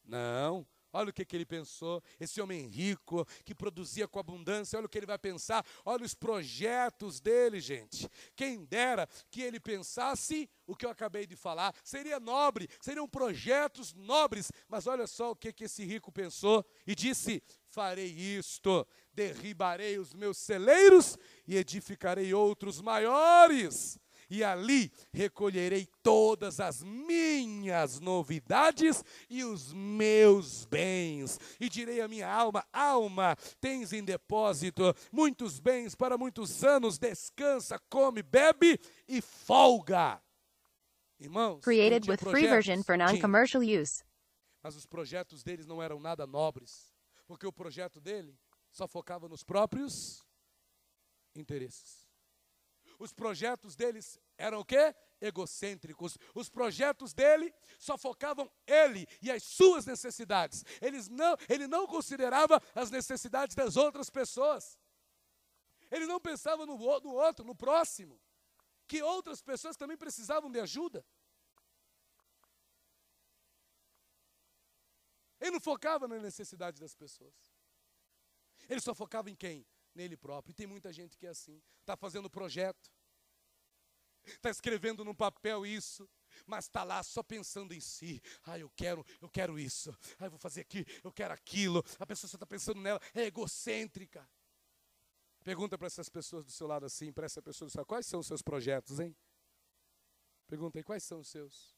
Não, 0.05 0.67
Olha 0.93 1.11
o 1.11 1.13
que, 1.13 1.25
que 1.25 1.37
ele 1.37 1.47
pensou. 1.47 2.03
Esse 2.21 2.41
homem 2.41 2.67
rico, 2.67 3.27
que 3.45 3.55
produzia 3.55 4.07
com 4.07 4.19
abundância, 4.19 4.77
olha 4.77 4.87
o 4.87 4.89
que 4.89 4.99
ele 4.99 5.07
vai 5.07 5.19
pensar. 5.19 5.65
Olha 5.85 6.05
os 6.05 6.15
projetos 6.15 7.21
dele, 7.21 7.61
gente. 7.61 8.09
Quem 8.37 8.65
dera 8.65 9.09
que 9.31 9.43
ele 9.43 9.59
pensasse 9.59 10.49
o 10.67 10.77
que 10.77 10.87
eu 10.87 10.91
acabei 10.91 11.27
de 11.27 11.37
falar. 11.37 11.75
Seria 11.83 12.21
nobre, 12.21 12.69
seriam 12.81 13.09
projetos 13.09 13.93
nobres. 13.95 14.51
Mas 14.69 14.87
olha 14.87 15.07
só 15.07 15.31
o 15.31 15.37
que, 15.37 15.53
que 15.53 15.65
esse 15.65 15.85
rico 15.85 16.13
pensou. 16.13 16.65
E 16.87 16.95
disse: 16.95 17.43
Farei 17.69 18.11
isto, 18.11 18.87
derribarei 19.13 19.99
os 19.99 20.13
meus 20.13 20.39
celeiros 20.39 21.17
e 21.47 21.57
edificarei 21.57 22.35
outros 22.35 22.81
maiores 22.81 23.99
e 24.33 24.43
ali 24.43 24.91
recolherei 25.13 25.87
todas 26.03 26.59
as 26.59 26.83
minhas 26.83 28.01
novidades 28.01 29.05
e 29.29 29.45
os 29.45 29.75
meus 29.75 30.65
bens. 30.65 31.39
E 31.61 31.69
direi 31.69 32.01
à 32.01 32.09
minha 32.09 32.27
alma: 32.27 32.67
Alma, 32.73 33.37
tens 33.61 33.93
em 33.93 34.03
depósito 34.03 34.95
muitos 35.13 35.61
bens 35.61 35.95
para 35.95 36.17
muitos 36.17 36.65
anos, 36.65 36.97
descansa, 36.97 37.79
come, 37.91 38.23
bebe 38.23 38.81
e 39.07 39.21
folga. 39.21 40.19
Irmãos, 41.21 41.61
Created 41.63 42.09
with 42.09 42.17
free 42.17 42.47
version 42.47 42.83
for 42.83 42.97
non-commercial 42.97 43.63
use. 43.63 44.03
Mas 44.63 44.75
os 44.77 44.87
projetos 44.87 45.43
deles 45.43 45.67
não 45.67 45.83
eram 45.83 46.01
nada 46.01 46.27
nobres, 46.27 46.91
porque 47.27 47.47
o 47.47 47.53
projeto 47.53 48.01
dele 48.01 48.35
só 48.71 48.89
focava 48.89 49.29
nos 49.29 49.45
próprios 49.45 50.25
interesses. 51.37 52.02
Os 53.03 53.13
projetos 53.13 53.75
deles 53.75 54.17
eram 54.39 54.61
o 54.61 54.65
quê? 54.65 54.95
Egocêntricos. 55.21 56.17
Os 56.37 56.49
projetos 56.49 57.13
dele 57.13 57.53
só 57.77 57.99
focavam 57.99 58.49
ele 58.65 59.09
e 59.21 59.29
as 59.29 59.43
suas 59.43 59.85
necessidades. 59.85 60.65
Eles 60.81 61.09
não, 61.09 61.37
ele 61.49 61.67
não 61.67 61.85
considerava 61.85 62.63
as 62.73 62.93
necessidades 62.93 63.57
das 63.57 63.77
outras 63.77 64.09
pessoas. 64.09 64.79
Ele 65.91 66.07
não 66.07 66.21
pensava 66.21 66.65
no, 66.65 66.77
no 66.77 67.13
outro, 67.13 67.45
no 67.45 67.57
próximo. 67.57 68.21
Que 68.87 69.03
outras 69.03 69.43
pessoas 69.43 69.77
também 69.77 69.97
precisavam 69.97 70.49
de 70.49 70.61
ajuda. 70.61 71.05
Ele 75.41 75.51
não 75.51 75.61
focava 75.61 76.07
na 76.07 76.21
necessidade 76.21 76.81
das 76.81 76.95
pessoas. 76.95 77.35
Ele 78.69 78.81
só 78.81 78.95
focava 78.95 79.29
em 79.29 79.35
quem? 79.35 79.67
Nele 79.95 80.17
próprio. 80.17 80.53
E 80.53 80.55
tem 80.55 80.67
muita 80.67 80.93
gente 80.93 81.17
que 81.17 81.27
é 81.27 81.31
assim, 81.31 81.63
está 81.81 81.97
fazendo 81.97 82.31
projeto, 82.31 82.91
está 84.25 84.51
escrevendo 84.51 85.05
no 85.05 85.15
papel 85.15 85.67
isso, 85.67 86.09
mas 86.47 86.65
está 86.65 86.85
lá 86.85 87.03
só 87.03 87.23
pensando 87.23 87.75
em 87.75 87.81
si. 87.81 88.23
Ah, 88.45 88.59
eu 88.59 88.71
quero, 88.71 89.05
eu 89.21 89.29
quero 89.29 89.59
isso. 89.59 89.97
Ah, 90.19 90.27
eu 90.27 90.31
vou 90.31 90.39
fazer 90.39 90.63
aqui, 90.63 90.85
eu 91.03 91.13
quero 91.13 91.35
aquilo. 91.35 91.85
A 91.99 92.07
pessoa 92.07 92.29
só 92.29 92.37
está 92.37 92.47
pensando 92.47 92.81
nela, 92.81 93.01
é 93.15 93.25
egocêntrica. 93.25 94.29
Pergunta 95.45 95.77
para 95.77 95.89
essas 95.89 96.09
pessoas 96.09 96.45
do 96.45 96.53
seu 96.53 96.67
lado 96.67 96.87
assim, 96.87 97.13
para 97.13 97.27
essa 97.27 97.43
pessoa 97.43 97.69
do 97.69 97.73
seu 97.73 97.81
lado, 97.81 97.87
quais 97.87 98.07
são 98.07 98.21
os 98.21 98.27
seus 98.27 98.43
projetos, 98.43 99.01
hein? 99.01 99.17
Pergunta 100.47 100.79
aí, 100.79 100.85
quais 100.85 101.03
são 101.03 101.21
os 101.21 101.29
seus? 101.29 101.77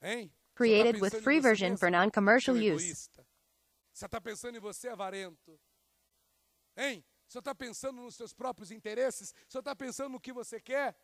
Hein? 0.00 0.32
Created 0.54 0.98
tá 0.98 1.04
with 1.04 1.22
free 1.22 1.40
version 1.40 1.76
for 1.76 1.90
non-commercial 1.90 2.56
use. 2.56 3.08
Você 3.92 4.06
está 4.06 4.20
pensando 4.20 4.56
em 4.56 4.60
você, 4.60 4.88
avarento? 4.88 5.58
Hein? 6.78 7.04
Senhor 7.28 7.40
está 7.40 7.54
pensando 7.54 8.00
nos 8.00 8.14
seus 8.14 8.32
próprios 8.32 8.70
interesses? 8.70 9.34
Senhor 9.48 9.60
está 9.60 9.74
pensando 9.74 10.12
no 10.12 10.20
que 10.20 10.32
você 10.32 10.60
quer? 10.60 10.96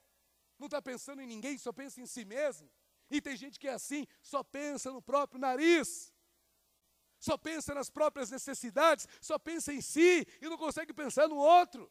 Não 0.56 0.68
está 0.68 0.80
pensando 0.80 1.20
em 1.20 1.26
ninguém, 1.26 1.58
só 1.58 1.72
pensa 1.72 2.00
em 2.00 2.06
si 2.06 2.24
mesmo? 2.24 2.70
E 3.10 3.20
tem 3.20 3.36
gente 3.36 3.58
que 3.58 3.66
é 3.66 3.72
assim, 3.72 4.06
só 4.22 4.42
pensa 4.42 4.92
no 4.92 5.02
próprio 5.02 5.40
nariz, 5.40 6.14
só 7.18 7.36
pensa 7.36 7.74
nas 7.74 7.90
próprias 7.90 8.30
necessidades, 8.30 9.06
só 9.20 9.38
pensa 9.38 9.72
em 9.72 9.80
si 9.80 10.26
e 10.40 10.48
não 10.48 10.56
consegue 10.56 10.94
pensar 10.94 11.28
no 11.28 11.36
outro. 11.36 11.90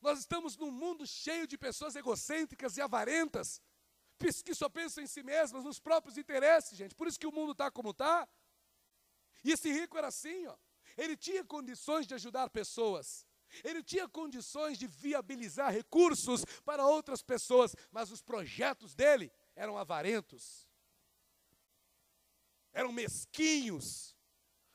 Nós 0.00 0.18
estamos 0.20 0.56
num 0.56 0.70
mundo 0.70 1.06
cheio 1.06 1.46
de 1.46 1.58
pessoas 1.58 1.94
egocêntricas 1.94 2.76
e 2.76 2.80
avarentas, 2.80 3.60
que 4.44 4.54
só 4.54 4.68
pensam 4.68 5.04
em 5.04 5.06
si 5.06 5.22
mesmas, 5.22 5.62
nos 5.62 5.78
próprios 5.78 6.16
interesses, 6.16 6.76
gente. 6.76 6.94
Por 6.94 7.06
isso 7.06 7.20
que 7.20 7.26
o 7.26 7.32
mundo 7.32 7.52
está 7.52 7.70
como 7.70 7.90
está. 7.90 8.26
E 9.44 9.52
esse 9.52 9.70
rico 9.70 9.96
era 9.98 10.08
assim, 10.08 10.46
ó. 10.46 10.56
Ele 10.98 11.16
tinha 11.16 11.44
condições 11.44 12.06
de 12.08 12.14
ajudar 12.14 12.50
pessoas. 12.50 13.24
Ele 13.64 13.82
tinha 13.82 14.08
condições 14.08 14.76
de 14.76 14.86
viabilizar 14.86 15.72
recursos 15.72 16.44
para 16.64 16.86
outras 16.86 17.22
pessoas, 17.22 17.74
mas 17.90 18.10
os 18.10 18.20
projetos 18.20 18.94
dele 18.94 19.32
eram 19.56 19.78
avarentos, 19.78 20.68
eram 22.72 22.92
mesquinhos. 22.92 24.14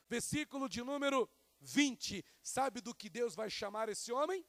Versículo 0.08 0.68
de 0.68 0.82
número 0.82 1.30
20. 1.60 2.24
Sabe 2.42 2.80
do 2.80 2.94
que 2.94 3.08
Deus 3.08 3.34
vai 3.34 3.48
chamar 3.48 3.88
esse 3.88 4.10
homem? 4.10 4.44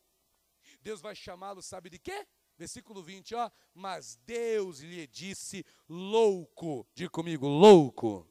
Deus 0.82 1.01
vai 1.01 1.15
chamá-lo, 1.15 1.62
sabe 1.62 1.89
de 1.89 2.00
quê? 2.00 2.27
Versículo 2.58 3.03
20, 3.03 3.36
ó. 3.36 3.51
Mas 3.74 4.15
Deus 4.25 4.79
lhe 4.79 5.05
disse 5.08 5.63
louco. 5.88 6.88
Diga 6.94 7.10
comigo, 7.10 7.48
louco. 7.48 8.27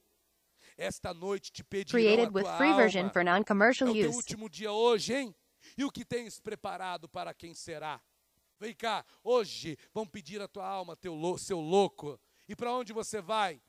Esta 0.76 1.14
noite 1.14 1.52
te 1.52 1.62
pedirão 1.62 2.00
Created 2.00 2.26
a 2.28 2.30
with 2.32 2.42
tua 2.42 2.56
free 2.56 2.70
alma. 2.70 2.82
version 2.82 3.10
for 3.10 3.24
non-commercial 3.24 3.88
É 3.88 3.92
o 3.92 3.94
teu 3.94 4.10
último 4.12 4.48
dia 4.48 4.72
hoje, 4.72 5.14
hein? 5.14 5.34
E 5.78 5.84
o 5.84 5.90
que 5.90 6.04
tens 6.04 6.40
preparado 6.40 7.08
para 7.08 7.32
quem 7.32 7.54
será? 7.54 8.02
Vem 8.58 8.74
cá, 8.74 9.04
hoje 9.22 9.76
vão 9.92 10.06
pedir 10.06 10.40
a 10.40 10.48
tua 10.48 10.66
alma, 10.66 10.96
teu 10.96 11.16
seu 11.38 11.60
louco. 11.60 12.20
E 12.48 12.54
para 12.56 12.72
onde 12.72 12.92
você 12.92 13.20
vai? 13.20 13.56
O 13.56 13.60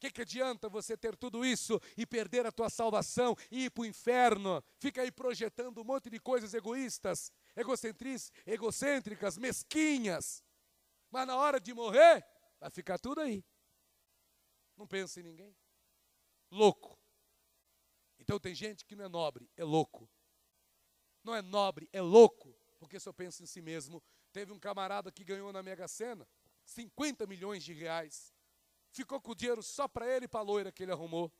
que, 0.00 0.10
que 0.10 0.22
adianta 0.22 0.68
você 0.68 0.96
ter 0.96 1.16
tudo 1.16 1.44
isso 1.44 1.80
e 1.96 2.04
perder 2.04 2.44
a 2.44 2.52
tua 2.52 2.68
salvação 2.68 3.34
e 3.50 3.64
ir 3.66 3.70
para 3.70 3.82
o 3.82 3.86
inferno? 3.86 4.62
Fica 4.78 5.00
aí 5.00 5.10
projetando 5.10 5.80
um 5.80 5.84
monte 5.84 6.10
de 6.10 6.18
coisas 6.18 6.52
egoístas, 6.52 7.32
egocêntricas, 8.46 9.38
mesquinhas. 9.38 10.42
Mas 11.10 11.26
na 11.26 11.36
hora 11.36 11.58
de 11.58 11.72
morrer, 11.72 12.24
vai 12.60 12.70
ficar 12.70 12.98
tudo 12.98 13.20
aí. 13.20 13.42
Não 14.76 14.86
pensa 14.86 15.20
em 15.20 15.22
ninguém. 15.22 15.56
Louco. 16.54 16.96
Então 18.16 18.38
tem 18.38 18.54
gente 18.54 18.84
que 18.84 18.94
não 18.94 19.04
é 19.04 19.08
nobre, 19.08 19.50
é 19.56 19.64
louco. 19.64 20.08
Não 21.24 21.34
é 21.34 21.42
nobre, 21.42 21.88
é 21.92 22.00
louco, 22.00 22.56
porque 22.78 23.00
só 23.00 23.12
pensa 23.12 23.42
em 23.42 23.46
si 23.46 23.60
mesmo. 23.60 24.00
Teve 24.32 24.52
um 24.52 24.58
camarada 24.58 25.10
que 25.10 25.24
ganhou 25.24 25.52
na 25.52 25.64
Mega 25.64 25.88
Sena 25.88 26.28
50 26.64 27.26
milhões 27.26 27.64
de 27.64 27.72
reais. 27.72 28.32
Ficou 28.92 29.20
com 29.20 29.32
o 29.32 29.34
dinheiro 29.34 29.64
só 29.64 29.88
para 29.88 30.06
ele 30.06 30.26
e 30.26 30.28
para 30.28 30.38
a 30.38 30.44
loira 30.44 30.70
que 30.70 30.84
ele 30.84 30.92
arrumou. 30.92 31.32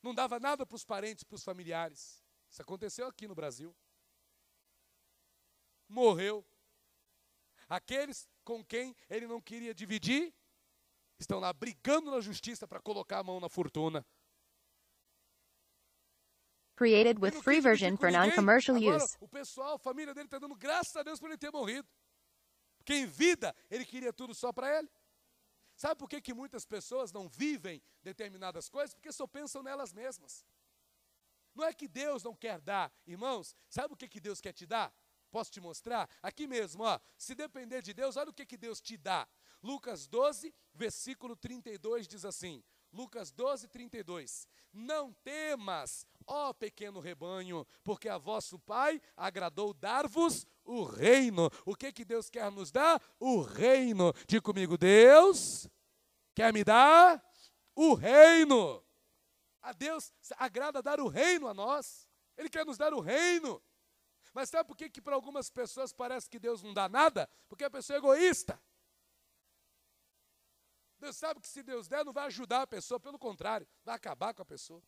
Não 0.00 0.14
dava 0.14 0.38
nada 0.38 0.64
para 0.64 0.76
os 0.76 0.84
parentes, 0.84 1.24
para 1.24 1.34
os 1.34 1.42
familiares. 1.42 2.22
Isso 2.48 2.62
aconteceu 2.62 3.08
aqui 3.08 3.26
no 3.26 3.34
Brasil. 3.34 3.74
Morreu. 5.88 6.46
Aqueles 7.68 8.28
com 8.44 8.64
quem 8.64 8.94
ele 9.10 9.26
não 9.26 9.40
queria 9.40 9.74
dividir 9.74 10.32
estão 11.18 11.38
lá 11.38 11.52
brigando 11.52 12.10
na 12.10 12.20
justiça 12.20 12.66
para 12.66 12.80
colocar 12.80 13.18
a 13.18 13.22
mão 13.22 13.40
na 13.40 13.48
fortuna. 13.48 14.04
Created 16.76 17.20
with 17.20 17.40
free 17.42 17.60
version 17.60 17.96
for 17.96 18.10
non-commercial 18.10 18.76
use. 18.76 19.16
O 19.20 19.28
pessoal, 19.28 19.74
a 19.74 19.78
família 19.78 20.12
dele 20.12 20.26
está 20.26 20.38
dando 20.38 20.56
graças 20.56 20.94
a 20.96 21.02
Deus 21.02 21.20
por 21.20 21.30
ele 21.30 21.38
ter 21.38 21.52
morrido. 21.52 21.88
Porque 22.78 22.94
em 22.94 23.06
vida 23.06 23.54
ele 23.70 23.84
queria 23.84 24.12
tudo 24.12 24.34
só 24.34 24.52
para 24.52 24.78
ele. 24.78 24.90
Sabe 25.76 25.96
por 25.96 26.08
que, 26.08 26.20
que 26.20 26.34
muitas 26.34 26.64
pessoas 26.64 27.12
não 27.12 27.28
vivem 27.28 27.82
determinadas 28.02 28.68
coisas? 28.68 28.94
Porque 28.94 29.12
só 29.12 29.26
pensam 29.26 29.62
nelas 29.62 29.92
mesmas. 29.92 30.44
Não 31.54 31.64
é 31.64 31.72
que 31.72 31.86
Deus 31.86 32.22
não 32.22 32.34
quer 32.34 32.60
dar, 32.60 32.92
irmãos. 33.06 33.54
Sabe 33.68 33.94
o 33.94 33.96
que, 33.96 34.08
que 34.08 34.20
Deus 34.20 34.40
quer 34.40 34.52
te 34.52 34.66
dar? 34.66 34.92
Posso 35.30 35.50
te 35.50 35.60
mostrar? 35.60 36.08
Aqui 36.22 36.46
mesmo, 36.46 36.84
ó. 36.84 36.98
Se 37.16 37.34
depender 37.34 37.82
de 37.82 37.92
Deus, 37.92 38.16
olha 38.16 38.30
o 38.30 38.34
que, 38.34 38.44
que 38.46 38.56
Deus 38.56 38.80
te 38.80 38.96
dá. 38.96 39.26
Lucas 39.64 40.06
12, 40.06 40.54
versículo 40.74 41.34
32 41.34 42.06
diz 42.06 42.26
assim: 42.26 42.62
Lucas 42.92 43.32
12, 43.32 43.66
32. 43.68 44.46
Não 44.70 45.10
temas, 45.24 46.06
ó 46.26 46.52
pequeno 46.52 47.00
rebanho, 47.00 47.66
porque 47.82 48.10
a 48.10 48.18
vosso 48.18 48.58
Pai 48.58 49.00
agradou 49.16 49.72
dar-vos 49.72 50.46
o 50.66 50.84
reino. 50.84 51.50
O 51.64 51.74
que, 51.74 51.90
que 51.92 52.04
Deus 52.04 52.28
quer 52.28 52.50
nos 52.50 52.70
dar? 52.70 53.02
O 53.18 53.40
reino. 53.40 54.12
Diga 54.28 54.42
comigo, 54.42 54.76
Deus 54.76 55.66
quer 56.34 56.52
me 56.52 56.62
dar 56.62 57.24
o 57.74 57.94
reino. 57.94 58.84
A 59.62 59.72
Deus 59.72 60.12
agrada 60.36 60.82
dar 60.82 61.00
o 61.00 61.08
reino 61.08 61.48
a 61.48 61.54
nós. 61.54 62.06
Ele 62.36 62.50
quer 62.50 62.66
nos 62.66 62.76
dar 62.76 62.92
o 62.92 63.00
reino. 63.00 63.62
Mas 64.34 64.50
sabe 64.50 64.68
por 64.68 64.76
que, 64.76 64.90
que 64.90 65.00
para 65.00 65.14
algumas 65.14 65.48
pessoas 65.48 65.90
parece 65.90 66.28
que 66.28 66.38
Deus 66.38 66.62
não 66.62 66.74
dá 66.74 66.86
nada? 66.86 67.26
Porque 67.48 67.64
a 67.64 67.70
pessoa 67.70 67.96
é 67.96 67.98
egoísta. 67.98 68.60
Deus 71.04 71.16
sabe 71.16 71.40
que 71.40 71.48
se 71.48 71.62
Deus 71.62 71.86
der, 71.86 72.04
não 72.04 72.12
vai 72.12 72.26
ajudar 72.26 72.62
a 72.62 72.66
pessoa, 72.66 72.98
pelo 72.98 73.18
contrário, 73.18 73.66
vai 73.84 73.94
acabar 73.94 74.32
com 74.32 74.42
a 74.42 74.44
pessoa. 74.44 74.82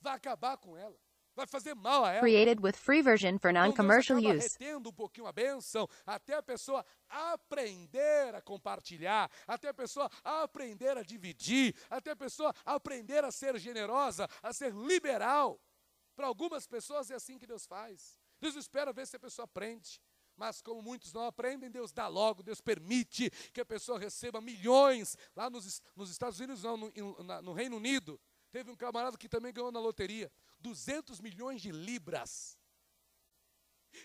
Vai 0.00 0.14
acabar 0.14 0.56
com 0.56 0.76
ela. 0.76 0.96
vai 1.34 1.46
fazer 1.46 1.74
mal 1.74 2.04
a 2.04 2.10
ela. 2.10 2.20
Created 2.20 2.60
with 2.60 2.72
free 2.72 3.00
version 3.00 3.38
for 3.38 3.50
Então 3.50 3.62
non-commercial 3.64 4.18
acaba 4.18 4.34
use. 4.34 4.48
retendo 4.58 4.88
um 4.88 4.92
pouquinho 4.92 5.26
a 5.26 5.32
bênção, 5.32 5.88
até 6.04 6.34
a 6.34 6.42
pessoa 6.42 6.84
aprender 7.08 8.34
a 8.34 8.40
compartilhar, 8.40 9.30
até 9.46 9.68
a 9.68 9.74
pessoa 9.74 10.10
aprender 10.24 10.96
a 10.96 11.02
dividir, 11.02 11.76
até 11.88 12.10
a 12.12 12.16
pessoa 12.16 12.52
aprender 12.64 13.22
a 13.22 13.30
ser 13.30 13.56
generosa, 13.58 14.28
a 14.42 14.52
ser 14.52 14.72
liberal. 14.74 15.60
Para 16.16 16.26
algumas 16.26 16.66
pessoas 16.66 17.10
é 17.10 17.14
assim 17.14 17.38
que 17.38 17.46
Deus 17.46 17.66
faz. 17.66 18.18
Deus 18.40 18.56
espera 18.56 18.92
ver 18.92 19.06
se 19.06 19.14
a 19.16 19.20
pessoa 19.20 19.44
aprende. 19.44 20.00
Mas 20.38 20.62
como 20.62 20.80
muitos 20.80 21.12
não 21.12 21.24
aprendem, 21.24 21.68
Deus 21.68 21.90
dá 21.92 22.06
logo, 22.06 22.44
Deus 22.44 22.60
permite 22.60 23.28
que 23.52 23.60
a 23.60 23.66
pessoa 23.66 23.98
receba 23.98 24.40
milhões. 24.40 25.16
Lá 25.34 25.50
nos, 25.50 25.82
nos 25.96 26.10
Estados 26.10 26.38
Unidos, 26.38 26.62
não, 26.62 26.76
no, 26.76 27.22
na- 27.24 27.42
no 27.42 27.52
Reino 27.52 27.76
Unido, 27.76 28.20
teve 28.52 28.70
um 28.70 28.76
camarada 28.76 29.18
que 29.18 29.28
também 29.28 29.52
ganhou 29.52 29.72
na 29.72 29.80
loteria 29.80 30.30
200 30.60 31.18
milhões 31.20 31.60
de 31.60 31.72
libras. 31.72 32.56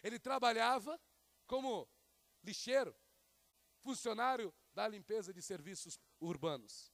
Ele 0.02 0.18
trabalhava 0.18 1.00
como 1.46 1.88
lixeiro, 2.44 2.96
funcionário 3.82 4.52
da 4.74 4.88
limpeza 4.88 5.32
de 5.32 5.42
serviços 5.42 6.00
urbanos, 6.20 6.92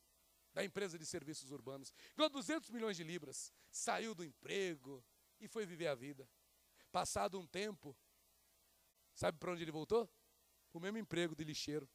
da 0.53 0.65
empresa 0.65 1.00
de 1.00 1.05
serviços 1.05 1.50
urbanos. 1.51 1.93
Ganhou 2.13 2.29
200 2.29 2.69
milhões 2.72 2.98
de 2.98 3.05
libras, 3.05 3.53
saiu 3.72 4.13
do 4.13 4.22
emprego 4.25 5.01
e 5.39 5.48
foi 5.48 5.65
viver 5.65 5.88
a 5.88 5.96
vida. 5.96 6.29
Passado 6.91 7.39
um 7.39 7.48
tempo, 7.48 7.96
sabe 9.19 9.38
para 9.38 9.51
onde 9.51 9.61
ele 9.63 9.71
voltou? 9.71 10.07
Para 10.71 10.79
o 10.79 10.81
mesmo 10.81 10.97
emprego 10.97 11.35
de 11.35 11.43
lixeiro. 11.43 11.88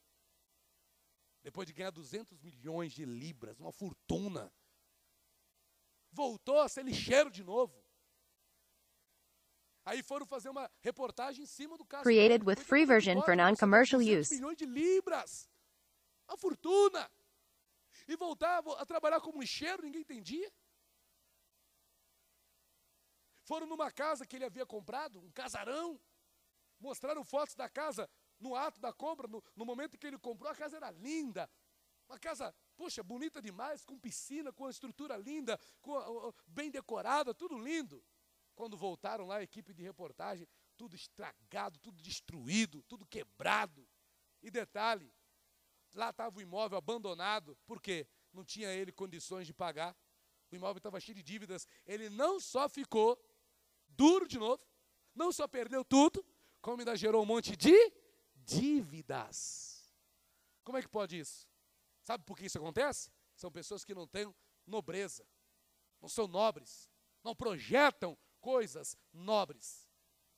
Depois 1.43 1.67
de 1.67 1.73
ganhar 1.73 1.91
200 1.91 2.39
milhões 2.41 2.93
de 2.93 3.05
libras, 3.05 3.59
uma 3.59 3.73
fortuna. 3.73 4.53
Voltou 6.13 6.61
a 6.61 6.69
ser 6.69 6.85
lixeiro 6.85 7.31
de 7.31 7.43
novo. 7.43 7.83
Aí 9.87 10.03
foram 10.03 10.27
fazer 10.27 10.49
uma 10.49 10.71
reportagem 10.81 11.45
em 11.45 11.47
cima 11.47 11.77
do 11.77 11.85
caso. 11.85 12.05
Created 12.05 12.45
with 12.47 12.57
free 12.57 12.85
version 12.87 13.21
for 13.23 13.37
non-commercial 13.37 13.99
ganhar 14.01 14.17
200 14.17 14.31
use. 14.31 14.35
milhões 14.37 14.57
de 14.57 14.67
libras. 14.67 15.51
Uma 16.29 16.37
fortuna. 16.39 17.11
E 18.09 18.17
voltar 18.17 18.63
a- 18.63 18.83
a 18.83 18.87
trabalhar 18.87 19.21
como 19.21 19.41
lixeiro, 19.41 19.83
ninguém 19.83 20.01
entendia. 20.03 20.51
Foram 23.45 23.67
numa 23.67 23.91
casa 23.91 24.27
que 24.27 24.37
ele 24.37 24.45
havia 24.45 24.65
comprado, 24.67 25.21
um 25.21 25.31
casarão. 25.33 26.01
Mostraram 26.85 27.25
fotos 27.25 27.55
da 27.55 27.67
casa 27.67 28.11
no 28.39 28.55
ato 28.55 28.79
da 28.79 28.93
compra, 28.93 29.27
no, 29.27 29.43
no 29.57 29.65
momento 29.65 29.97
que 29.97 30.07
ele 30.07 30.19
comprou, 30.19 30.53
a 30.53 30.55
casa 30.55 30.77
era 30.77 30.91
linda. 30.91 31.51
Uma 32.07 32.19
casa, 32.19 32.55
poxa, 32.77 33.03
bonita 33.03 33.41
demais, 33.41 33.87
com 33.87 33.99
piscina, 33.99 34.53
com 34.53 34.65
uma 34.65 34.71
estrutura 34.71 35.17
linda, 35.17 35.59
com, 35.81 36.31
bem 36.47 36.71
decorada, 36.71 37.33
tudo 37.33 37.57
lindo. 37.59 38.05
Quando 38.55 38.77
voltaram 38.77 39.25
lá, 39.27 39.37
a 39.37 39.43
equipe 39.43 39.73
de 39.73 39.83
reportagem, 39.83 40.47
tudo 40.77 40.95
estragado, 40.95 41.79
tudo 41.79 42.03
destruído, 42.03 42.83
tudo 42.83 43.07
quebrado. 43.07 43.89
E 44.43 44.51
detalhe, 44.51 45.11
lá 45.95 46.11
estava 46.11 46.37
o 46.37 46.43
imóvel 46.43 46.77
abandonado, 46.77 47.57
por 47.65 47.81
quê? 47.81 48.07
Não 48.31 48.45
tinha 48.45 48.69
ele 48.69 48.93
condições 48.93 49.47
de 49.47 49.55
pagar. 49.55 49.97
O 50.53 50.55
imóvel 50.55 50.77
estava 50.77 51.01
cheio 51.01 51.17
de 51.17 51.23
dívidas. 51.23 51.67
Ele 51.87 52.11
não 52.11 52.39
só 52.39 52.69
ficou 52.69 53.19
duro 53.89 54.29
de 54.29 54.39
novo, 54.39 54.63
não 55.15 55.33
só 55.33 55.49
perdeu 55.49 55.83
tudo, 55.83 56.23
como 56.65 56.81
ainda 56.81 56.97
gerou 56.97 57.23
um 57.23 57.27
monte 57.27 57.55
de 57.55 57.93
dívidas. 58.37 59.95
Como 60.65 60.79
é 60.79 60.81
que 60.81 60.89
pode 60.89 61.19
isso? 61.19 61.47
Sabe 62.03 62.25
por 62.25 62.39
que 62.39 62.47
isso 62.47 62.57
acontece? 62.57 63.13
São 63.37 63.53
pessoas 63.53 63.85
que 63.85 63.95
não 63.95 64.07
têm 64.07 64.35
nobreza, 64.67 65.29
não 66.01 66.09
são 66.09 66.27
nobres, 66.27 66.89
não 67.23 67.37
projetam 67.37 68.17
coisas 68.41 68.97
nobres. 69.13 69.87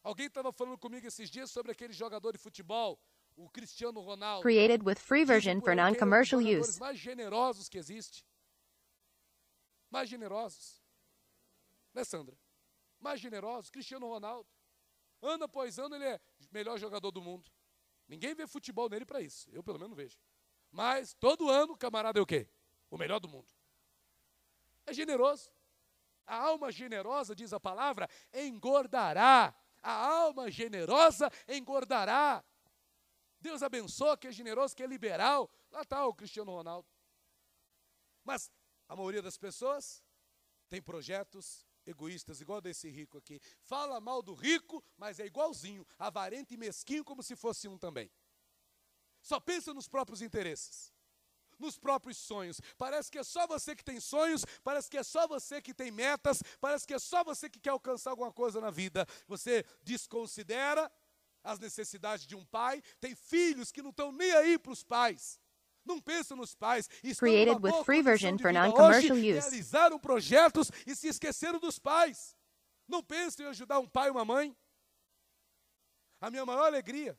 Alguém 0.03 0.27
estava 0.27 0.53
falando 0.53 0.77
comigo 0.77 1.07
esses 1.07 1.31
dias 1.31 1.49
sobre 1.49 1.71
aquele 1.71 1.93
jogador 1.93 2.33
de 2.33 2.39
futebol, 2.39 3.01
o 3.37 3.49
Cristiano 3.49 4.01
Ronaldo. 4.01 4.43
Created 4.43 4.85
with 4.85 4.97
free 4.97 5.25
version 5.25 5.61
for 5.61 5.77
non-commercial 5.77 6.41
use. 6.41 6.81
mais 6.81 6.99
generosos 6.99 7.69
que 7.69 7.79
existe. 7.79 8.27
Mais 9.89 10.09
generosos. 10.09 10.83
Né, 11.95 12.03
Sandra? 12.03 12.37
Mais 12.99 13.21
generosos. 13.21 13.71
Cristiano 13.71 14.09
Ronaldo. 14.09 14.56
Ano 15.23 15.45
após 15.45 15.79
ano 15.79 15.95
ele 15.95 16.05
é 16.05 16.21
melhor 16.51 16.79
jogador 16.79 17.11
do 17.11 17.21
mundo. 17.21 17.51
Ninguém 18.09 18.35
vê 18.35 18.47
futebol 18.47 18.89
nele 18.89 19.05
para 19.05 19.21
isso. 19.21 19.51
Eu 19.53 19.63
pelo 19.63 19.79
menos 19.79 19.91
não 19.91 19.97
vejo. 19.97 20.19
Mas 20.71 21.15
todo 21.15 21.51
ano 21.51 21.73
o 21.73 21.77
camarada 21.77 22.19
é 22.19 22.23
o 22.23 22.27
quê? 22.27 22.49
O 22.91 22.97
melhor 22.97 23.19
do 23.19 23.29
mundo. 23.29 23.49
É 24.85 24.93
generoso. 24.93 25.51
A 26.27 26.37
alma 26.37 26.73
generosa, 26.73 27.35
diz 27.35 27.53
a 27.53 27.61
palavra, 27.61 28.09
engordará. 28.33 29.55
A 29.83 29.93
alma 29.93 30.51
generosa 30.51 31.31
engordará. 31.49 32.45
Deus 33.41 33.63
abençoa 33.63 34.17
que 34.17 34.27
é 34.27 34.33
generoso, 34.33 34.75
que 34.75 34.83
é 34.83 34.87
liberal. 34.87 35.51
Lá 35.71 35.83
está 35.83 36.05
o 36.07 36.15
Cristiano 36.15 36.53
Ronaldo. 36.53 36.89
Mas 38.25 38.51
a 38.89 38.97
maioria 38.97 39.23
das 39.23 39.37
pessoas 39.37 40.03
tem 40.69 40.83
projetos 40.83 41.65
egoístas, 41.87 42.41
igual 42.41 42.61
desse 42.61 42.91
rico 42.91 43.17
aqui. 43.17 43.41
Fala 43.63 44.01
mal 44.01 44.23
do 44.23 44.35
rico, 44.35 44.83
mas 44.99 45.21
é 45.21 45.27
igualzinho, 45.27 45.87
avarento 45.99 46.53
e 46.53 46.57
mesquinho, 46.57 47.05
como 47.05 47.23
se 47.23 47.37
fosse 47.37 47.69
um 47.69 47.79
também. 47.79 48.11
Só 49.23 49.41
pensa 49.41 49.73
nos 49.73 49.89
próprios 49.89 50.21
interesses, 50.21 50.93
nos 51.59 51.79
próprios 51.79 52.17
sonhos. 52.19 52.61
Parece 52.77 53.11
que 53.11 53.19
é 53.19 53.25
só 53.25 53.47
você 53.47 53.75
que 53.75 53.85
tem 53.85 54.01
sonhos, 54.01 54.45
parece 54.63 54.91
que 54.91 54.99
é 54.99 55.03
só 55.03 55.27
você 55.27 55.63
que 55.63 55.75
tem 55.75 55.91
metas, 55.91 56.43
parece 56.61 56.87
que 56.87 56.95
é 56.95 56.99
só 56.99 57.25
você 57.25 57.49
que 57.49 57.61
quer 57.61 57.71
alcançar 57.71 58.11
alguma 58.11 58.33
coisa 58.33 58.61
na 58.61 58.71
vida. 58.71 59.07
Você 59.27 59.65
desconsidera 59.83 60.91
as 61.43 61.59
necessidades 61.59 62.27
de 62.27 62.35
um 62.35 62.45
pai, 62.45 62.83
tem 63.01 63.15
filhos 63.15 63.71
que 63.71 63.83
não 63.83 63.91
estão 63.91 64.11
nem 64.11 64.33
aí 64.33 64.59
para 64.59 64.73
os 64.73 64.83
pais. 64.83 65.41
Não 65.87 66.01
pensam 66.01 66.37
nos 66.37 66.55
pais. 66.55 66.89
Estão 67.03 67.29
Created 67.29 67.63
with 67.63 67.85
free 67.85 68.03
version 68.03 68.37
for 68.39 68.53
non-commercial 68.53 69.17
use. 69.17 69.39
Realizaram 69.39 69.99
projetos 69.99 70.71
e 70.87 70.97
se 70.97 71.09
esqueceram 71.09 71.61
dos 71.61 71.79
pais. 71.79 72.37
Não 72.89 73.03
pensem 73.03 73.47
em 73.47 73.49
ajudar 73.49 73.79
um 73.79 73.89
pai 73.89 74.09
e 74.09 74.11
uma 74.11 74.25
mãe. 74.25 74.57
A 76.21 76.31
minha 76.31 76.45
maior 76.45 76.67
alegria 76.67 77.19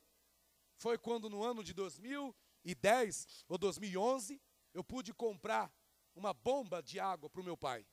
foi 0.76 0.98
quando 0.98 1.30
no 1.30 1.44
ano 1.44 1.64
de 1.64 1.74
2010 1.74 3.46
ou 3.48 3.58
2011 3.58 4.42
eu 4.74 4.84
pude 4.84 5.14
comprar 5.14 5.72
uma 6.14 6.34
bomba 6.34 6.84
de 6.84 7.00
água 7.00 7.30
para 7.30 7.42
o 7.42 7.46
meu 7.46 7.56
pai. 7.56 7.86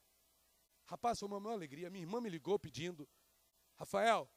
Rapaz, 0.86 1.18
foi 1.18 1.28
uma 1.28 1.40
maior 1.40 1.54
alegria. 1.54 1.88
Minha 1.88 2.04
irmã 2.04 2.20
me 2.20 2.28
ligou 2.28 2.58
pedindo: 2.58 3.08
Rafael, 3.76 4.28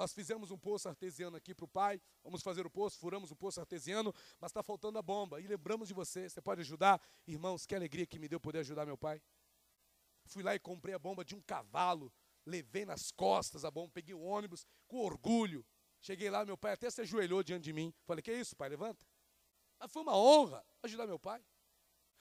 nós 0.00 0.14
fizemos 0.14 0.50
um 0.50 0.56
poço 0.56 0.88
artesiano 0.88 1.36
aqui 1.36 1.54
para 1.54 1.66
o 1.66 1.68
pai, 1.68 2.00
vamos 2.24 2.42
fazer 2.42 2.64
o 2.64 2.70
poço, 2.70 2.98
furamos 2.98 3.30
o 3.30 3.36
poço 3.36 3.60
artesiano, 3.60 4.14
mas 4.40 4.48
está 4.50 4.62
faltando 4.62 4.96
a 4.98 5.02
bomba. 5.02 5.42
E 5.42 5.46
lembramos 5.46 5.88
de 5.88 5.92
você, 5.92 6.26
você 6.26 6.40
pode 6.40 6.62
ajudar? 6.62 6.98
Irmãos, 7.26 7.66
que 7.66 7.74
alegria 7.74 8.06
que 8.06 8.18
me 8.18 8.26
deu 8.26 8.40
poder 8.40 8.60
ajudar 8.60 8.86
meu 8.86 8.96
pai. 8.96 9.20
Fui 10.24 10.42
lá 10.42 10.54
e 10.54 10.58
comprei 10.58 10.94
a 10.94 10.98
bomba 10.98 11.22
de 11.22 11.34
um 11.34 11.42
cavalo, 11.42 12.10
levei 12.46 12.86
nas 12.86 13.10
costas 13.10 13.62
a 13.62 13.70
bomba, 13.70 13.90
peguei 13.92 14.14
o 14.14 14.22
ônibus 14.22 14.64
com 14.88 15.00
orgulho. 15.00 15.66
Cheguei 16.00 16.30
lá, 16.30 16.46
meu 16.46 16.56
pai 16.56 16.72
até 16.72 16.90
se 16.90 17.02
ajoelhou 17.02 17.42
diante 17.42 17.64
de 17.64 17.72
mim. 17.74 17.92
Falei, 18.06 18.22
que 18.22 18.32
isso, 18.32 18.56
pai, 18.56 18.70
levanta. 18.70 19.04
Mas 19.78 19.92
foi 19.92 20.00
uma 20.00 20.16
honra 20.16 20.64
ajudar 20.82 21.06
meu 21.06 21.18
pai. 21.18 21.44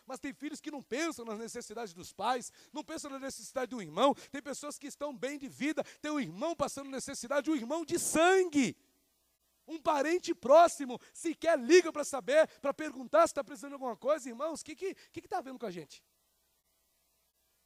Mas 0.10 0.20
tem 0.20 0.34
filhos 0.34 0.60
que 0.60 0.72
não 0.72 0.82
pensam 0.82 1.24
nas 1.24 1.38
necessidades 1.38 1.94
dos 1.94 2.12
pais, 2.12 2.52
não 2.74 2.84
pensam 2.84 3.12
na 3.12 3.20
necessidade 3.20 3.70
do 3.70 3.80
irmão. 3.80 4.16
Tem 4.32 4.42
pessoas 4.42 4.76
que 4.76 4.88
estão 4.88 5.16
bem 5.16 5.38
de 5.38 5.48
vida, 5.48 5.84
tem 6.02 6.10
um 6.10 6.20
irmão 6.20 6.56
passando 6.56 6.90
necessidade, 6.90 7.48
um 7.52 7.56
irmão 7.56 7.86
de 7.86 8.00
sangue. 8.00 8.76
Um 9.68 9.80
parente 9.80 10.34
próximo 10.34 11.00
sequer 11.14 11.60
liga 11.60 11.94
para 11.94 12.04
saber, 12.04 12.48
para 12.60 12.74
perguntar 12.74 13.28
se 13.28 13.34
está 13.34 13.44
precisando 13.44 13.70
de 13.70 13.74
alguma 13.76 13.96
coisa. 13.96 14.28
Irmãos, 14.28 14.62
o 14.62 14.66
que 14.66 14.72
está 14.72 15.00
que, 15.12 15.22
que 15.22 15.28
tá 15.28 15.42
vendo 15.42 15.60
com 15.60 15.68
a 15.68 15.72
gente? 15.72 16.04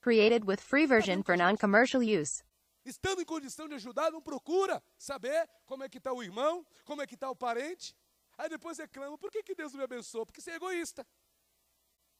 Created 0.01 0.45
with 0.45 0.57
free 0.57 0.85
version 0.85 1.23
for 1.23 1.37
non-commercial 1.37 2.03
use. 2.03 2.43
Estando 2.83 3.21
em 3.21 3.25
condição 3.25 3.69
de 3.69 3.75
ajudar, 3.75 4.11
não 4.11 4.21
procura 4.21 4.83
saber 4.97 5.49
como 5.65 5.85
é 5.85 5.87
que 5.87 5.97
está 5.97 6.11
o 6.11 6.21
irmão, 6.21 6.67
como 6.83 7.01
é 7.01 7.07
que 7.07 7.15
está 7.15 7.29
o 7.29 7.35
parente. 7.37 7.95
Aí 8.37 8.49
depois 8.49 8.77
reclama, 8.77 9.17
por 9.17 9.31
que, 9.31 9.41
que 9.41 9.55
Deus 9.55 9.71
não 9.71 9.77
me 9.77 9.85
abençoou? 9.85 10.25
Porque 10.25 10.41
você 10.41 10.51
é 10.51 10.55
egoísta. 10.55 11.07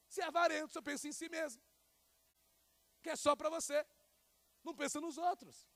Você 0.08 0.22
é 0.22 0.26
avarento, 0.26 0.72
só 0.72 0.82
pensa 0.82 1.08
em 1.08 1.12
si 1.12 1.28
mesmo. 1.28 1.62
Que 3.02 3.10
é 3.10 3.16
só 3.16 3.34
para 3.36 3.50
você. 3.50 3.84
Não 4.62 4.74
pensa 4.74 5.00
nos 5.00 5.18
outros. 5.18 5.68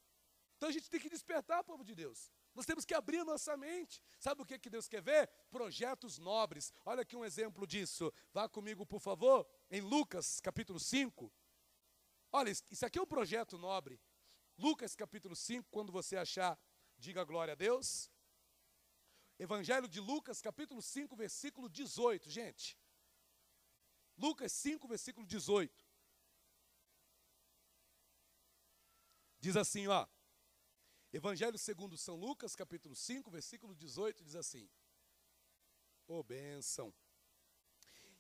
Então 0.57 0.69
a 0.69 0.73
gente 0.73 0.91
tem 0.91 1.01
que 1.01 1.09
despertar, 1.09 1.63
povo 1.63 1.85
de 1.85 1.95
Deus. 1.95 2.33
Nós 2.55 2.67
temos 2.67 2.85
que 2.85 2.95
abrir 2.95 3.19
a 3.19 3.25
nossa 3.25 3.57
mente. 3.57 4.03
Sabe 4.19 4.43
o 4.43 4.47
que, 4.47 4.59
que 4.59 4.69
Deus 4.69 4.89
quer 4.89 5.01
ver? 5.01 5.29
Projetos 5.51 6.19
nobres. 6.19 6.73
Olha 6.85 7.03
aqui 7.03 7.15
um 7.15 7.25
exemplo 7.25 7.67
disso. 7.67 8.13
Vá 8.33 8.49
comigo, 8.49 8.85
por 8.85 9.01
favor, 9.01 9.47
em 9.71 9.81
Lucas 9.81 10.41
capítulo 10.41 10.81
5. 10.81 11.33
Olha, 12.33 12.51
isso 12.51 12.85
aqui 12.85 12.99
é 12.99 13.03
um 13.03 13.07
projeto 13.07 13.57
nobre. 13.57 14.01
Lucas 14.57 14.97
capítulo 14.97 15.37
5, 15.37 15.69
quando 15.71 15.93
você 15.93 16.17
achar, 16.17 16.59
diga 16.99 17.23
glória 17.23 17.53
a 17.53 17.55
Deus. 17.55 18.11
Evangelho 19.39 19.87
de 19.87 20.01
Lucas, 20.01 20.43
capítulo 20.43 20.83
5, 20.83 21.15
versículo 21.15 21.69
18, 21.69 22.29
gente. 22.29 22.77
Lucas 24.19 24.53
5, 24.53 24.89
versículo 24.89 25.27
18. 25.27 25.73
Diz 29.41 29.57
assim, 29.57 29.87
ó. 29.87 30.07
Evangelho 31.13 31.57
segundo 31.57 31.97
São 31.97 32.17
Lucas, 32.17 32.55
capítulo 32.55 32.95
5, 32.95 33.31
versículo 33.31 33.75
18, 33.75 34.23
diz 34.25 34.37
assim: 34.37 34.69
Ô 36.07 36.19
oh, 36.19 36.23
bênção. 36.23 36.93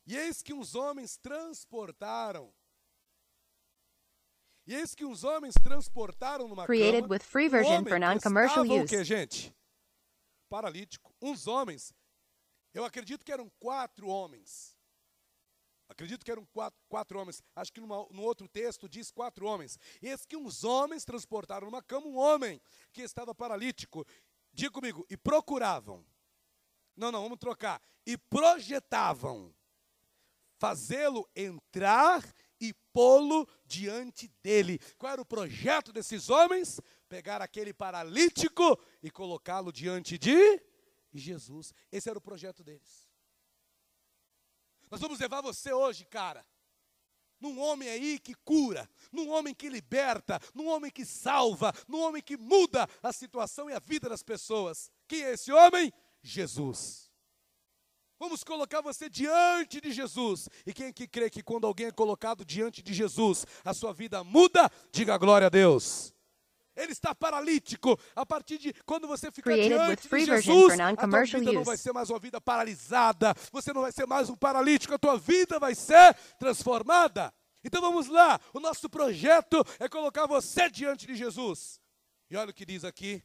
E 0.06 0.16
eis 0.16 0.40
que 0.40 0.54
uns 0.54 0.74
homens 0.74 1.18
transportaram. 1.18 2.54
E 4.66 4.74
eis 4.74 4.94
que 4.94 5.04
uns 5.04 5.24
homens 5.24 5.54
transportaram 5.62 6.48
numa 6.48 6.64
Created 6.64 7.02
cama 7.02 7.14
with 7.14 7.20
free 7.20 7.48
um 7.48 7.50
version 7.50 7.72
homem 7.72 7.84
for 7.84 8.00
que 8.00 8.06
non-commercial 8.06 8.64
estava 8.64 8.80
o 8.80 8.84
use. 8.84 8.96
quê, 8.96 9.04
gente? 9.04 9.54
Paralítico. 10.48 11.14
Uns 11.20 11.46
homens. 11.46 11.92
Eu 12.72 12.84
acredito 12.84 13.24
que 13.24 13.32
eram 13.32 13.50
quatro 13.58 14.08
homens. 14.08 14.77
Acredito 15.88 16.24
que 16.24 16.30
eram 16.30 16.44
quatro, 16.46 16.78
quatro 16.88 17.18
homens. 17.18 17.42
Acho 17.56 17.72
que 17.72 17.80
numa, 17.80 18.06
no 18.10 18.22
outro 18.22 18.46
texto 18.46 18.88
diz 18.88 19.10
quatro 19.10 19.46
homens. 19.46 19.78
Eis 20.02 20.26
que 20.26 20.36
uns 20.36 20.62
homens 20.62 21.04
transportaram 21.04 21.66
numa 21.66 21.82
cama 21.82 22.06
um 22.06 22.16
homem 22.16 22.60
que 22.92 23.02
estava 23.02 23.34
paralítico. 23.34 24.06
Diga 24.52 24.70
comigo, 24.70 25.06
e 25.08 25.16
procuravam. 25.16 26.04
Não, 26.96 27.10
não, 27.10 27.22
vamos 27.22 27.38
trocar. 27.38 27.80
E 28.04 28.18
projetavam 28.18 29.54
fazê-lo 30.58 31.28
entrar 31.34 32.22
e 32.60 32.74
pô-lo 32.92 33.48
diante 33.64 34.28
dele. 34.42 34.78
Qual 34.98 35.12
era 35.12 35.22
o 35.22 35.26
projeto 35.26 35.92
desses 35.92 36.28
homens? 36.28 36.80
Pegar 37.08 37.40
aquele 37.40 37.72
paralítico 37.72 38.78
e 39.02 39.10
colocá-lo 39.10 39.72
diante 39.72 40.18
de 40.18 40.60
Jesus. 41.14 41.72
Esse 41.90 42.10
era 42.10 42.18
o 42.18 42.22
projeto 42.22 42.62
deles. 42.62 43.07
Nós 44.90 45.00
vamos 45.00 45.18
levar 45.18 45.40
você 45.40 45.72
hoje, 45.72 46.04
cara, 46.04 46.44
num 47.40 47.58
homem 47.60 47.88
aí 47.88 48.18
que 48.18 48.34
cura, 48.34 48.88
num 49.12 49.30
homem 49.30 49.54
que 49.54 49.68
liberta, 49.68 50.40
num 50.54 50.66
homem 50.66 50.90
que 50.90 51.04
salva, 51.04 51.72
num 51.86 52.00
homem 52.00 52.22
que 52.22 52.36
muda 52.36 52.88
a 53.02 53.12
situação 53.12 53.70
e 53.70 53.72
a 53.72 53.78
vida 53.78 54.08
das 54.08 54.22
pessoas. 54.22 54.90
Quem 55.06 55.22
é 55.22 55.32
esse 55.34 55.52
homem? 55.52 55.92
Jesus. 56.22 57.08
Vamos 58.18 58.42
colocar 58.42 58.80
você 58.80 59.08
diante 59.08 59.80
de 59.80 59.92
Jesus. 59.92 60.48
E 60.66 60.74
quem 60.74 60.92
que 60.92 61.06
crê 61.06 61.30
que 61.30 61.42
quando 61.42 61.68
alguém 61.68 61.86
é 61.86 61.92
colocado 61.92 62.44
diante 62.44 62.82
de 62.82 62.92
Jesus, 62.92 63.46
a 63.64 63.72
sua 63.72 63.92
vida 63.92 64.24
muda? 64.24 64.68
Diga 64.90 65.16
glória 65.16 65.46
a 65.46 65.50
Deus. 65.50 66.12
Ele 66.78 66.92
está 66.92 67.14
paralítico. 67.14 67.98
A 68.14 68.24
partir 68.24 68.56
de 68.56 68.72
quando 68.84 69.08
você 69.08 69.30
ficar 69.32 69.54
diante 69.54 70.08
de 70.08 70.24
Jesus, 70.24 70.78
a 70.78 71.08
tua 71.08 71.24
vida 71.24 71.52
não 71.52 71.64
vai 71.64 71.76
ser 71.76 71.92
mais 71.92 72.08
uma 72.08 72.18
vida 72.18 72.40
paralisada. 72.40 73.34
Você 73.52 73.72
não 73.72 73.82
vai 73.82 73.90
ser 73.90 74.06
mais 74.06 74.30
um 74.30 74.36
paralítico. 74.36 74.94
A 74.94 74.98
tua 74.98 75.18
vida 75.18 75.58
vai 75.58 75.74
ser 75.74 76.14
transformada. 76.38 77.34
Então 77.64 77.80
vamos 77.80 78.06
lá. 78.06 78.40
O 78.54 78.60
nosso 78.60 78.88
projeto 78.88 79.64
é 79.80 79.88
colocar 79.88 80.26
você 80.26 80.70
diante 80.70 81.06
de 81.06 81.16
Jesus. 81.16 81.80
E 82.30 82.36
olha 82.36 82.50
o 82.50 82.54
que 82.54 82.64
diz 82.64 82.84
aqui. 82.84 83.22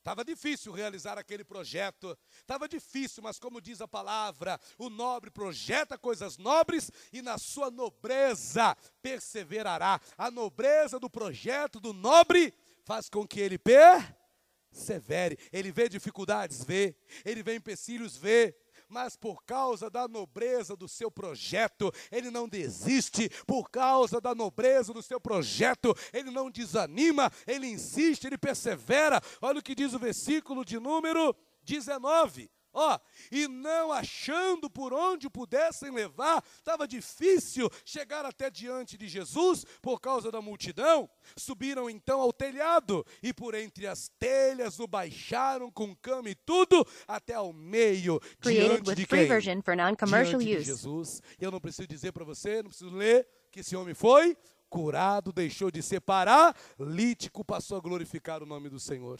Estava 0.00 0.24
difícil 0.24 0.72
realizar 0.72 1.18
aquele 1.18 1.44
projeto, 1.44 2.16
estava 2.40 2.66
difícil, 2.66 3.22
mas 3.22 3.38
como 3.38 3.60
diz 3.60 3.82
a 3.82 3.86
palavra, 3.86 4.58
o 4.78 4.88
nobre 4.88 5.30
projeta 5.30 5.98
coisas 5.98 6.38
nobres 6.38 6.90
e 7.12 7.20
na 7.20 7.36
sua 7.36 7.70
nobreza 7.70 8.74
perseverará. 9.02 10.00
A 10.16 10.30
nobreza 10.30 10.98
do 10.98 11.10
projeto 11.10 11.78
do 11.78 11.92
nobre 11.92 12.54
faz 12.90 13.08
com 13.08 13.24
que 13.24 13.38
ele 13.38 13.56
persevere. 13.56 15.38
Ele 15.52 15.70
vê 15.70 15.88
dificuldades, 15.88 16.64
vê. 16.64 16.96
Ele 17.24 17.40
vê 17.40 17.54
empecilhos, 17.54 18.16
vê 18.16 18.56
mas 18.88 19.14
por 19.14 19.44
causa 19.44 19.88
da 19.88 20.08
nobreza 20.08 20.74
do 20.74 20.88
seu 20.88 21.12
projeto, 21.12 21.92
ele 22.10 22.28
não 22.28 22.48
desiste, 22.48 23.28
por 23.46 23.70
causa 23.70 24.20
da 24.20 24.34
nobreza 24.34 24.92
do 24.92 25.00
seu 25.00 25.20
projeto, 25.20 25.94
ele 26.12 26.32
não 26.32 26.50
desanima, 26.50 27.30
ele 27.46 27.68
insiste, 27.68 28.24
ele 28.24 28.36
persevera. 28.36 29.22
Olha 29.40 29.60
o 29.60 29.62
que 29.62 29.76
diz 29.76 29.94
o 29.94 29.98
versículo 30.00 30.64
de 30.64 30.80
número 30.80 31.36
19. 31.62 32.50
Ó, 32.72 32.98
e 33.32 33.48
não 33.48 33.92
achando 33.92 34.70
por 34.70 34.92
onde 34.92 35.26
o 35.26 35.30
pudessem 35.30 35.90
levar, 35.90 36.44
estava 36.56 36.86
difícil 36.86 37.68
chegar 37.84 38.24
até 38.24 38.48
diante 38.48 38.96
de 38.96 39.08
Jesus 39.08 39.64
por 39.82 40.00
causa 40.00 40.30
da 40.30 40.40
multidão. 40.40 41.10
Subiram 41.36 41.90
então 41.90 42.20
ao 42.20 42.32
telhado 42.32 43.04
e 43.22 43.32
por 43.32 43.54
entre 43.54 43.86
as 43.86 44.08
telhas 44.18 44.78
o 44.78 44.86
baixaram 44.86 45.70
com 45.70 45.94
cama 45.96 46.30
e 46.30 46.34
tudo 46.34 46.86
até 47.08 47.34
ao 47.34 47.52
meio 47.52 48.20
Created 48.40 48.82
diante 48.82 48.94
de 48.94 49.06
free 49.06 49.20
quem? 49.20 49.28
version 49.28 49.62
for 49.62 49.76
non-commercial 49.76 50.40
diante 50.40 50.64
de 50.64 50.72
use. 50.72 50.82
Jesus. 50.82 51.22
E 51.40 51.44
eu 51.44 51.50
não 51.50 51.60
preciso 51.60 51.88
dizer 51.88 52.12
para 52.12 52.24
você, 52.24 52.62
não 52.62 52.70
preciso 52.70 52.90
ler 52.94 53.26
que 53.50 53.60
esse 53.60 53.74
homem 53.74 53.94
foi 53.94 54.36
curado, 54.68 55.32
deixou 55.32 55.70
de 55.70 55.82
ser 55.82 56.00
paralítico, 56.00 57.44
passou 57.44 57.76
a 57.76 57.80
glorificar 57.80 58.42
o 58.42 58.46
nome 58.46 58.68
do 58.68 58.78
Senhor. 58.78 59.18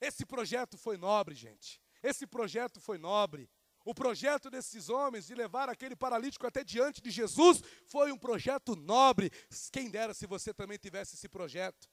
Esse 0.00 0.24
projeto 0.24 0.76
foi 0.76 0.96
nobre, 0.96 1.34
gente. 1.34 1.80
Esse 2.02 2.26
projeto 2.26 2.80
foi 2.80 2.98
nobre. 2.98 3.50
O 3.84 3.94
projeto 3.94 4.50
desses 4.50 4.88
homens 4.88 5.26
de 5.26 5.34
levar 5.34 5.68
aquele 5.68 5.94
paralítico 5.94 6.46
até 6.46 6.64
diante 6.64 7.00
de 7.00 7.10
Jesus 7.10 7.62
foi 7.84 8.10
um 8.10 8.18
projeto 8.18 8.74
nobre. 8.74 9.30
Quem 9.72 9.88
dera 9.88 10.12
se 10.12 10.26
você 10.26 10.52
também 10.52 10.76
tivesse 10.76 11.14
esse 11.14 11.28
projeto 11.28 11.88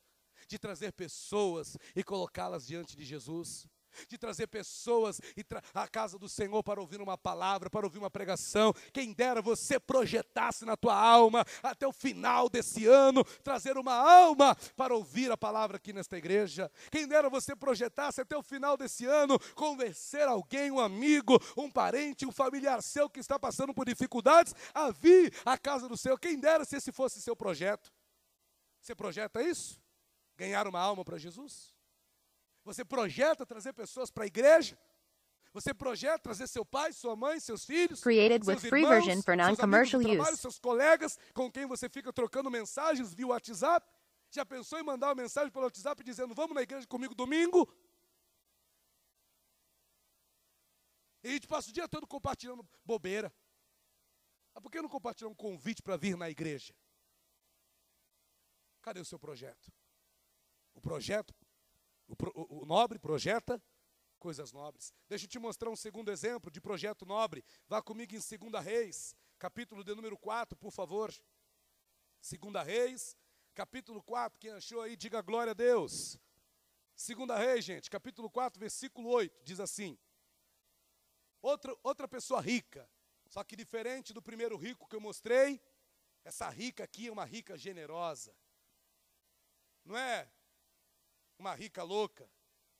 de 0.47 0.57
trazer 0.57 0.91
pessoas 0.93 1.77
e 1.95 2.03
colocá-las 2.03 2.65
diante 2.65 2.95
de 2.95 3.05
Jesus. 3.05 3.67
De 4.07 4.17
trazer 4.17 4.47
pessoas 4.47 5.19
à 5.73 5.87
casa 5.87 6.17
do 6.17 6.29
Senhor 6.29 6.63
para 6.63 6.81
ouvir 6.81 7.01
uma 7.01 7.17
palavra, 7.17 7.69
para 7.69 7.85
ouvir 7.85 7.99
uma 7.99 8.09
pregação. 8.09 8.73
Quem 8.91 9.13
dera 9.13 9.41
você 9.41 9.79
projetasse 9.79 10.65
na 10.65 10.75
tua 10.75 10.95
alma 10.95 11.45
até 11.61 11.87
o 11.87 11.93
final 11.93 12.49
desse 12.49 12.85
ano, 12.85 13.23
trazer 13.43 13.77
uma 13.77 13.93
alma 13.93 14.55
para 14.75 14.95
ouvir 14.95 15.31
a 15.31 15.37
palavra 15.37 15.77
aqui 15.77 15.93
nesta 15.93 16.17
igreja. 16.17 16.71
Quem 16.91 17.07
dera 17.07 17.29
você 17.29 17.55
projetasse 17.55 18.21
até 18.21 18.37
o 18.37 18.43
final 18.43 18.77
desse 18.77 19.05
ano, 19.05 19.39
convencer 19.55 20.27
alguém, 20.27 20.71
um 20.71 20.79
amigo, 20.79 21.39
um 21.57 21.69
parente, 21.69 22.25
um 22.25 22.31
familiar 22.31 22.81
seu 22.81 23.09
que 23.09 23.19
está 23.19 23.39
passando 23.39 23.73
por 23.73 23.85
dificuldades, 23.85 24.53
a 24.73 24.91
vir 24.91 25.33
à 25.45 25.57
casa 25.57 25.87
do 25.87 25.97
Senhor. 25.97 26.19
Quem 26.19 26.39
dera 26.39 26.65
se 26.65 26.75
esse 26.75 26.91
fosse 26.91 27.21
seu 27.21 27.35
projeto. 27.35 27.91
Você 28.81 28.93
projeta 28.93 29.41
isso? 29.41 29.81
Ganhar 30.35 30.67
uma 30.67 30.79
alma 30.79 31.05
para 31.05 31.17
Jesus? 31.17 31.72
Você 32.63 32.85
projeta 32.85 33.45
trazer 33.45 33.73
pessoas 33.73 34.09
para 34.09 34.23
a 34.23 34.27
igreja? 34.27 34.77
Você 35.53 35.73
projeta 35.73 36.19
trazer 36.19 36.47
seu 36.47 36.65
pai, 36.65 36.91
sua 36.93 37.15
mãe, 37.15 37.39
seus 37.39 37.63
filhos? 37.63 38.01
Created 38.01 38.43
seus 38.43 38.63
with 38.63 38.69
free 38.69 38.81
irmãos, 38.81 39.05
version 39.05 39.21
for 39.21 39.37
non-commercial 39.37 40.01
trabalho, 40.01 40.33
use. 40.33 40.41
seus 40.41 40.57
colegas 40.57 41.19
com 41.33 41.51
quem 41.51 41.67
você 41.67 41.87
fica 41.87 42.11
trocando 42.11 42.49
mensagens 42.49 43.13
via 43.13 43.27
WhatsApp? 43.27 43.87
Já 44.31 44.43
pensou 44.43 44.79
em 44.79 44.83
mandar 44.83 45.09
uma 45.09 45.15
mensagem 45.15 45.51
pelo 45.51 45.65
WhatsApp 45.65 46.03
dizendo: 46.03 46.33
Vamos 46.33 46.55
na 46.55 46.63
igreja 46.63 46.87
comigo 46.87 47.13
domingo? 47.13 47.71
E 51.23 51.29
a 51.29 51.31
gente 51.33 51.47
passa 51.47 51.69
o 51.69 51.73
dia 51.73 51.87
todo 51.87 52.07
compartilhando 52.07 52.67
bobeira. 52.83 53.31
Mas 54.53 54.61
por 54.63 54.71
que 54.71 54.81
não 54.81 54.89
compartilhar 54.89 55.29
um 55.29 55.35
convite 55.35 55.81
para 55.83 55.95
vir 55.97 56.17
na 56.17 56.29
igreja? 56.29 56.73
Cadê 58.81 58.99
o 58.99 59.05
seu 59.05 59.19
projeto? 59.19 59.71
O 60.73 60.81
projeto, 60.81 61.33
o, 62.35 62.61
o 62.61 62.65
nobre 62.65 62.99
projeta 62.99 63.61
coisas 64.23 64.53
nobres. 64.53 64.93
Deixa 65.09 65.25
eu 65.25 65.29
te 65.29 65.37
mostrar 65.37 65.69
um 65.69 65.75
segundo 65.75 66.09
exemplo 66.09 66.49
de 66.49 66.61
projeto 66.61 67.05
nobre. 67.05 67.43
Vá 67.67 67.81
comigo 67.81 68.15
em 68.15 68.19
2 68.19 68.63
Reis, 68.63 69.13
capítulo 69.37 69.83
de 69.83 69.93
número 69.93 70.17
4, 70.17 70.57
por 70.57 70.71
favor. 70.71 71.13
2 72.21 72.65
Reis, 72.65 73.17
capítulo 73.53 74.01
4. 74.01 74.39
Quem 74.39 74.51
achou 74.51 74.81
aí, 74.81 74.95
diga 74.95 75.21
glória 75.21 75.51
a 75.51 75.53
Deus. 75.53 76.17
2 76.95 77.37
Reis, 77.37 77.65
gente, 77.65 77.89
capítulo 77.89 78.29
4, 78.29 78.57
versículo 78.57 79.09
8, 79.09 79.43
diz 79.43 79.59
assim: 79.59 79.97
outra, 81.41 81.75
outra 81.83 82.07
pessoa 82.07 82.39
rica, 82.39 82.89
só 83.27 83.43
que 83.43 83.57
diferente 83.57 84.13
do 84.13 84.21
primeiro 84.21 84.55
rico 84.55 84.87
que 84.87 84.95
eu 84.95 85.01
mostrei, 85.01 85.61
essa 86.23 86.49
rica 86.49 86.85
aqui 86.85 87.07
é 87.07 87.11
uma 87.11 87.25
rica 87.25 87.57
generosa. 87.57 88.33
Não 89.83 89.97
é 89.97 90.31
uma 91.37 91.53
rica 91.55 91.83
louca, 91.83 92.29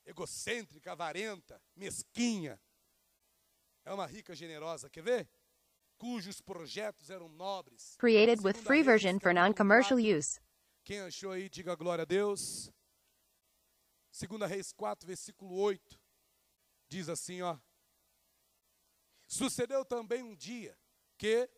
egocêntrica, 0.05 0.91
avarenta, 0.91 1.61
mesquinha. 1.75 2.59
É 3.85 3.93
uma 3.93 4.05
rica 4.05 4.35
generosa, 4.35 4.89
quer 4.89 5.03
ver? 5.03 5.29
Cujos 5.97 6.41
projetos 6.41 7.09
eram 7.09 7.29
nobres. 7.29 7.95
Created 7.97 8.39
with 8.39 8.53
Segunda 8.53 8.67
free 8.67 8.83
version 8.83 9.19
for 9.19 9.33
non-commercial 9.33 9.97
4. 9.97 10.17
use. 10.17 10.39
Quem 10.83 10.99
achou 11.01 11.31
aí, 11.31 11.49
diga 11.49 11.75
glória 11.75 12.03
a 12.03 12.05
Deus. 12.05 12.71
2 14.11 14.49
Reis 14.49 14.71
4, 14.71 15.07
versículo 15.07 15.55
8. 15.55 15.99
Diz 16.89 17.09
assim, 17.09 17.41
ó. 17.41 17.57
Sucedeu 19.27 19.83
também 19.83 20.21
um 20.21 20.35
dia 20.35 20.77
que, 21.17 21.49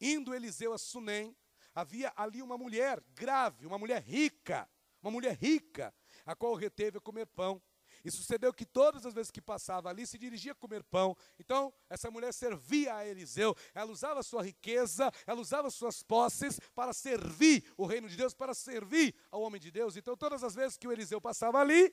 indo 0.00 0.34
Eliseu 0.34 0.72
a 0.72 0.78
Sunem, 0.78 1.36
havia 1.74 2.12
ali 2.14 2.42
uma 2.42 2.56
mulher 2.56 3.02
grave, 3.14 3.66
uma 3.66 3.78
mulher 3.78 4.02
rica, 4.02 4.70
uma 5.02 5.10
mulher 5.10 5.36
rica, 5.36 5.94
a 6.28 6.36
qual 6.36 6.54
reteve 6.54 6.98
a 6.98 7.00
comer 7.00 7.26
pão. 7.26 7.60
E 8.04 8.10
sucedeu 8.10 8.52
que 8.52 8.66
todas 8.66 9.06
as 9.06 9.14
vezes 9.14 9.30
que 9.30 9.40
passava 9.40 9.88
ali, 9.88 10.06
se 10.06 10.18
dirigia 10.18 10.52
a 10.52 10.54
comer 10.54 10.84
pão. 10.84 11.16
Então, 11.38 11.72
essa 11.88 12.10
mulher 12.10 12.32
servia 12.34 12.94
a 12.94 13.06
Eliseu. 13.06 13.56
Ela 13.74 13.90
usava 13.90 14.22
sua 14.22 14.42
riqueza, 14.42 15.10
ela 15.26 15.40
usava 15.40 15.70
suas 15.70 16.02
posses 16.02 16.60
para 16.74 16.92
servir 16.92 17.64
o 17.78 17.86
reino 17.86 18.08
de 18.10 18.16
Deus, 18.16 18.34
para 18.34 18.52
servir 18.52 19.14
ao 19.30 19.40
homem 19.40 19.58
de 19.58 19.70
Deus. 19.70 19.96
Então, 19.96 20.14
todas 20.16 20.44
as 20.44 20.54
vezes 20.54 20.76
que 20.76 20.86
o 20.86 20.92
Eliseu 20.92 21.18
passava 21.18 21.60
ali, 21.60 21.92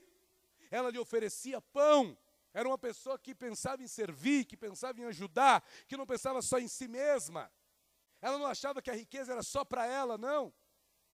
ela 0.70 0.90
lhe 0.92 1.00
oferecia 1.00 1.62
pão. 1.62 2.16
Era 2.54 2.68
uma 2.68 2.78
pessoa 2.78 3.18
que 3.18 3.34
pensava 3.34 3.82
em 3.82 3.88
servir, 3.88 4.44
que 4.46 4.58
pensava 4.58 5.00
em 5.00 5.06
ajudar, 5.06 5.64
que 5.88 5.96
não 5.96 6.06
pensava 6.06 6.42
só 6.42 6.60
em 6.60 6.68
si 6.68 6.90
mesma. 6.90 7.50
Ela 8.22 8.38
não 8.38 8.48
achava 8.48 8.82
que 8.82 8.92
a 8.92 8.96
riqueza 8.96 9.32
era 9.32 9.42
só 9.42 9.64
para 9.64 9.86
ela, 9.86 10.18
não. 10.18 10.54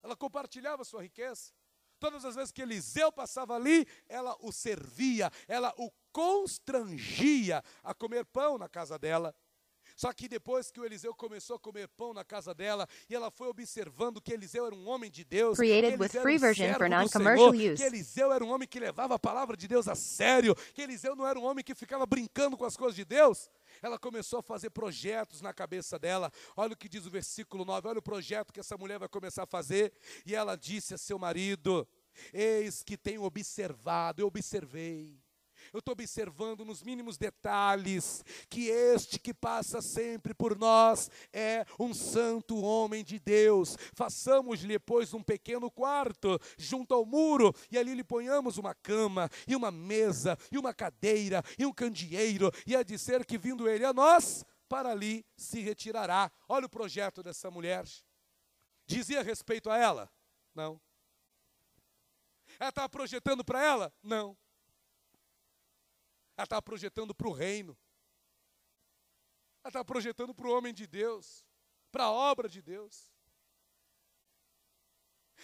Ela 0.02 0.16
compartilhava 0.16 0.84
sua 0.84 1.04
riqueza. 1.04 1.54
Todas 2.02 2.26
as 2.26 2.34
vezes 2.36 2.52
que 2.52 2.64
Eliseu 2.64 3.12
passava 3.12 3.56
ali, 3.56 3.88
ela 4.10 4.36
o 4.42 4.52
servia, 4.52 5.32
ela 5.48 5.72
o 5.78 5.92
constrangia 6.12 7.64
a 7.84 7.94
comer 7.94 8.26
pão 8.26 8.58
na 8.58 8.68
casa 8.68 8.98
dela. 8.98 9.36
Só 9.96 10.12
que 10.12 10.28
depois 10.28 10.72
que 10.72 10.80
o 10.80 10.86
Eliseu 10.86 11.14
começou 11.14 11.58
a 11.58 11.60
comer 11.60 11.88
pão 11.90 12.12
na 12.12 12.26
casa 12.26 12.56
dela, 12.56 12.88
e 13.08 13.14
ela 13.14 13.30
foi 13.30 13.48
observando 13.50 14.20
que 14.20 14.34
Eliseu 14.34 14.66
era 14.66 14.74
um 14.74 14.90
homem 14.90 15.12
de 15.12 15.24
Deus, 15.24 15.60
Created 15.60 15.92
que 15.92 16.02
with 16.02 16.06
Eliseu 16.06 16.22
free 16.24 16.38
version 16.40 16.74
for 16.74 16.90
non-commercial 16.90 17.54
use. 17.54 17.76
que 17.76 17.84
Eliseu 17.84 18.32
era 18.34 18.44
um 18.44 18.50
homem 18.50 18.68
que 18.68 18.80
levava 18.80 19.14
a 19.14 19.20
palavra 19.20 19.56
de 19.56 19.68
Deus 19.68 19.88
a 19.88 19.94
sério, 19.94 20.56
que 20.74 20.82
Eliseu 20.82 21.16
não 21.16 21.28
era 21.28 21.38
um 21.38 21.44
homem 21.44 21.64
que 21.64 21.76
ficava 21.76 22.08
brincando 22.08 22.58
com 22.58 22.66
as 22.66 22.76
coisas 22.76 22.96
de 22.96 23.06
Deus. 23.06 23.48
Ela 23.82 23.98
começou 23.98 24.40
a 24.40 24.44
fazer 24.44 24.70
projetos 24.70 25.42
na 25.42 25.54
cabeça 25.54 25.98
dela. 25.98 26.32
Olha 26.56 26.74
o 26.74 26.78
que 26.78 26.90
diz 26.90 27.06
o 27.06 27.12
versículo 27.12 27.64
9, 27.64 27.88
olha 27.88 28.00
o 28.00 28.04
projeto 28.04 28.52
que 28.52 28.60
essa 28.60 28.78
mulher 28.78 29.00
vai 29.00 29.08
começar 29.08 29.44
a 29.44 29.48
fazer. 29.48 29.94
E 30.26 30.36
ela 30.36 30.56
disse 30.56 30.94
a 30.94 30.98
seu 30.98 31.20
marido: 31.20 31.88
Eis 32.34 32.84
que 32.84 32.98
tenho 32.98 33.24
observado, 33.24 34.22
eu 34.22 34.28
observei. 34.28 35.21
Eu 35.74 35.80
estou 35.80 35.94
observando 35.94 36.66
nos 36.66 36.84
mínimos 36.84 37.18
detalhes 37.18 38.26
que 38.50 38.68
este 38.68 39.18
que 39.18 39.34
passa 39.34 39.82
sempre 39.82 40.34
por 40.34 40.58
nós 40.58 41.10
é 41.32 41.66
um 41.80 41.94
santo 41.94 42.58
homem 42.62 43.06
de 43.06 43.18
Deus. 43.18 43.78
Façamos-lhe, 43.94 44.78
pois, 44.80 45.14
um 45.14 45.24
pequeno 45.24 45.72
quarto 45.72 46.38
junto 46.58 46.94
ao 46.94 47.06
muro 47.06 47.56
e 47.72 47.78
ali 47.78 47.94
lhe 47.94 48.04
ponhamos 48.04 48.58
uma 48.58 48.76
cama 48.76 49.30
e 49.48 49.56
uma 49.56 49.72
mesa 49.72 50.38
e 50.52 50.58
uma 50.58 50.74
cadeira 50.74 51.42
e 51.58 51.66
um 51.66 51.72
candeeiro 51.72 52.52
e 52.68 52.76
há 52.76 52.84
de 52.84 52.98
ser 52.98 53.26
que 53.26 53.38
vindo 53.38 53.70
ele 53.70 53.86
a 53.86 53.94
nós, 53.94 54.44
para 54.68 54.92
ali 54.92 55.26
se 55.38 55.62
retirará. 55.62 56.30
Olha 56.50 56.66
o 56.66 56.70
projeto 56.70 57.24
dessa 57.24 57.50
mulher. 57.50 57.86
Dizia 58.86 59.24
respeito 59.24 59.70
a 59.70 59.78
ela? 59.78 60.12
Não. 60.54 60.82
Ela 62.60 62.70
estava 62.70 62.90
projetando 62.90 63.44
para 63.44 63.64
ela? 63.64 63.94
Não. 64.04 64.38
Ela 66.38 66.46
estava 66.46 66.62
projetando 66.62 67.14
para 67.14 67.28
o 67.28 67.32
reino. 67.32 67.78
Ela 69.64 69.70
estava 69.70 69.86
projetando 69.86 70.34
para 70.34 70.48
o 70.48 70.52
homem 70.52 70.74
de 70.74 70.88
Deus, 70.88 71.46
para 71.92 72.06
a 72.06 72.12
obra 72.12 72.50
de 72.50 72.62
Deus. 72.62 73.12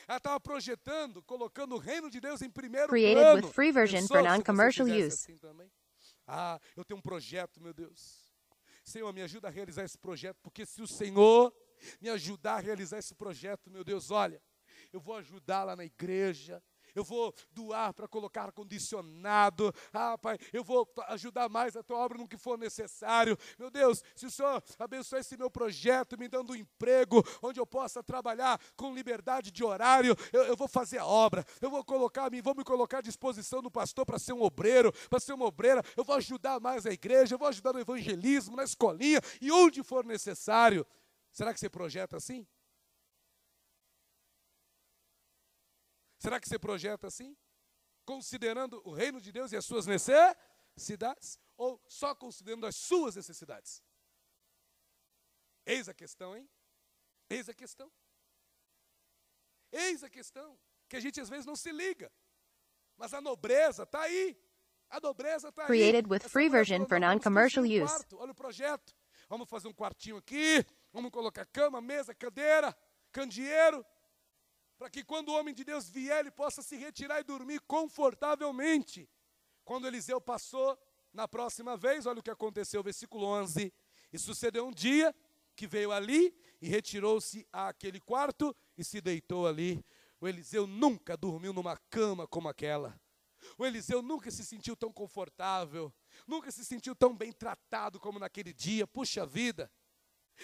Ela 0.08 0.17
estava 0.17 0.39
projetando, 0.39 1.21
colocando 1.23 1.76
o 1.76 1.78
reino 1.78 2.10
de 2.10 2.19
Deus 2.19 2.41
em 2.41 2.50
primeiro 2.50 2.89
Created 2.89 3.15
plano. 3.23 3.47
with 3.47 3.54
free 3.54 3.71
version 3.71 4.00
Pensou 4.02 4.17
for 4.17 4.23
non-commercial 4.23 4.88
use. 4.88 5.08
assim? 5.08 5.39
Ah, 6.26 6.60
eu 6.76 6.84
tenho 6.84 6.97
um 7.00 7.02
projeto, 7.02 7.62
meu 7.62 7.73
Deus. 7.73 8.26
Senhor, 8.84 9.12
me 9.12 9.21
ajuda 9.21 9.47
a 9.47 9.52
realizar 9.52 9.84
esse 9.84 9.97
projeto, 9.97 10.38
porque 10.41 10.65
se 10.65 10.82
o 10.82 10.88
Senhor 10.88 11.54
me 12.00 12.10
ajudar 12.10 12.56
a 12.56 12.60
realizar 12.60 12.97
esse 13.00 13.13
projeto, 13.13 13.69
meu 13.69 13.84
Deus, 13.84 14.12
olha, 14.12 14.41
eu 14.93 15.00
vou 15.00 15.15
ajudar 15.15 15.63
lá 15.63 15.76
na 15.76 15.84
igreja, 15.86 16.63
eu 16.98 17.04
vou 17.04 17.34
doar 17.52 17.94
para 17.94 18.08
colocar 18.08 18.46
ar-condicionado, 18.46 19.74
ah, 19.94 20.18
Pai, 20.18 20.38
eu 20.52 20.64
vou 20.64 20.90
ajudar 21.10 21.48
mais 21.48 21.76
a 21.76 21.84
tua 21.84 21.98
obra 21.98 22.18
no 22.18 22.28
que 22.28 22.38
for 22.38 22.58
necessário. 22.58 23.38
Meu 23.58 23.70
Deus, 23.70 24.04
se 24.16 24.26
o 24.26 24.32
Senhor 24.32 24.64
abençoar 24.80 25.22
esse 25.22 25.38
meu 25.38 25.50
projeto, 25.50 26.18
me 26.18 26.28
dando 26.28 26.54
um 26.54 26.56
emprego 26.56 27.24
onde 27.42 27.60
eu 27.60 27.68
possa 27.68 28.02
trabalhar 28.02 28.60
com 28.76 28.96
liberdade 28.96 29.52
de 29.52 29.64
horário, 29.64 30.16
eu, 30.34 30.44
eu 30.44 30.56
vou 30.56 30.68
fazer 30.68 30.98
a 30.98 31.06
obra, 31.06 31.46
eu 31.62 31.70
vou 31.70 31.84
colocar, 31.84 32.30
vou 32.44 32.56
me 32.56 32.64
colocar 32.64 32.98
à 32.98 33.02
disposição 33.02 33.62
do 33.62 33.70
pastor 33.70 34.04
para 34.06 34.18
ser 34.18 34.34
um 34.34 34.42
obreiro, 34.42 34.92
para 35.08 35.20
ser 35.20 35.34
uma 35.34 35.46
obreira, 35.46 35.84
eu 35.96 36.04
vou 36.04 36.16
ajudar 36.16 36.60
mais 36.60 36.86
a 36.88 36.92
igreja, 36.92 37.36
eu 37.36 37.40
vou 37.40 37.48
ajudar 37.48 37.74
no 37.74 37.80
evangelismo, 37.80 38.56
na 38.56 38.64
escolinha 38.64 39.22
e 39.40 39.52
onde 39.52 39.84
for 39.84 40.04
necessário. 40.04 40.86
Será 41.32 41.54
que 41.54 41.60
você 41.60 41.70
projeta 41.70 42.18
assim? 42.18 42.48
Será 46.19 46.39
que 46.39 46.47
você 46.47 46.58
projeta 46.58 47.08
assim? 47.08 47.36
Considerando 48.06 48.82
o 48.86 48.91
reino 48.93 49.21
de 49.21 49.32
Deus 49.32 49.51
e 49.51 49.58
as 49.58 49.65
suas 49.65 49.86
necessidades? 49.86 51.39
Ou 51.56 51.82
só 51.88 52.15
considerando 52.15 52.65
as 52.65 52.75
suas 52.75 53.15
necessidades? 53.15 53.84
Eis 55.65 55.89
a 55.89 55.93
questão, 55.93 56.36
hein? 56.36 56.49
Eis 57.30 57.49
a 57.49 57.53
questão. 57.53 57.91
Eis 59.71 60.03
a 60.03 60.10
questão. 60.10 60.58
Que 60.88 60.95
a 60.95 60.99
gente 60.99 61.19
às 61.19 61.30
vezes 61.30 61.45
não 61.45 61.56
se 61.56 61.71
liga. 61.71 62.12
Mas 62.95 63.13
a 63.13 63.21
nobreza 63.21 63.84
está 63.84 64.01
aí. 64.01 64.38
A 64.89 64.99
nobreza 64.99 65.49
está 65.49 65.63
aí. 65.63 65.67
Created 65.67 66.08
with 66.10 66.21
free 66.30 66.49
version 66.49 66.86
for 66.88 66.99
"Não, 66.99 67.10
vamos 67.10 67.23
non-commercial 67.23 67.65
um 67.65 67.84
use." 67.84 68.06
Olha 68.13 68.32
o 68.32 68.36
projeto. 68.36 68.95
Vamos 69.27 69.49
fazer 69.49 69.67
um 69.67 69.73
quartinho 69.73 70.17
aqui. 70.17 70.65
Vamos 70.93 71.12
colocar 71.12 71.45
cama, 71.47 71.82
mesa, 71.82 72.15
cadeira, 72.15 72.75
candeeiro 73.12 73.86
para 74.78 74.90
que 74.90 75.04
quando 75.04 75.30
o 75.30 75.34
homem 75.34 75.54
de 75.54 75.63
Deus 75.63 75.90
vier, 75.90 76.20
ele 76.20 76.32
possa 76.32 76.62
se 76.62 76.76
retirar 76.76 77.20
e 77.20 77.24
dormir 77.24 77.60
confortavelmente. 77.62 79.10
Quando 79.66 79.88
Eliseu 79.88 80.22
passou 80.22 80.78
na 81.12 81.28
próxima 81.28 81.76
vez, 81.76 82.06
olha 82.06 82.20
o 82.20 82.24
que 82.24 82.30
aconteceu, 82.30 82.84
versículo 82.84 83.26
11. 83.26 83.74
E 84.13 84.20
sucedeu 84.20 84.68
um 84.68 84.72
dia 84.72 85.13
que 85.56 85.68
veio 85.68 85.92
ali 85.92 86.34
e 86.62 86.68
retirou-se 86.68 87.48
àquele 87.52 88.00
quarto 88.00 88.56
e 88.78 88.84
se 88.84 89.02
deitou 89.02 89.48
ali. 89.48 89.84
O 90.22 90.28
Eliseu 90.28 90.68
nunca 90.68 91.18
dormiu 91.18 91.52
numa 91.54 91.76
cama 91.90 92.28
como 92.28 92.48
aquela. 92.48 93.00
O 93.58 93.66
Eliseu 93.66 94.02
nunca 94.02 94.30
se 94.30 94.46
sentiu 94.46 94.76
tão 94.76 94.92
confortável, 94.92 95.94
nunca 96.26 96.52
se 96.52 96.66
sentiu 96.66 96.96
tão 96.96 97.16
bem 97.16 97.32
tratado 97.32 98.00
como 98.00 98.20
naquele 98.20 98.54
dia. 98.54 98.86
Puxa 98.86 99.26
vida! 99.26 99.72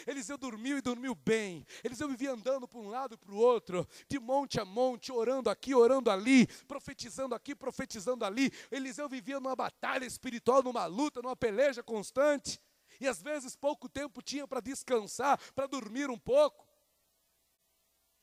Eliseu 0.07 0.37
dormiu 0.37 0.77
e 0.77 0.81
dormiu 0.81 1.15
bem. 1.15 1.65
Eliseu 1.83 2.07
vivia 2.07 2.31
andando 2.31 2.67
para 2.67 2.79
um 2.79 2.89
lado 2.89 3.15
e 3.15 3.17
para 3.17 3.31
o 3.31 3.37
outro, 3.37 3.87
de 4.07 4.19
monte 4.19 4.59
a 4.59 4.65
monte, 4.65 5.11
orando 5.11 5.49
aqui, 5.49 5.73
orando 5.73 6.09
ali, 6.09 6.47
profetizando 6.67 7.35
aqui, 7.35 7.55
profetizando 7.55 8.25
ali. 8.25 8.51
Eliseu 8.71 9.07
vivia 9.07 9.39
numa 9.39 9.55
batalha 9.55 10.05
espiritual, 10.05 10.63
numa 10.63 10.85
luta, 10.85 11.21
numa 11.21 11.35
peleja 11.35 11.83
constante. 11.83 12.59
E 12.99 13.07
às 13.07 13.21
vezes 13.21 13.55
pouco 13.55 13.89
tempo 13.89 14.21
tinha 14.21 14.47
para 14.47 14.59
descansar, 14.59 15.39
para 15.53 15.67
dormir 15.67 16.09
um 16.09 16.17
pouco. 16.17 16.67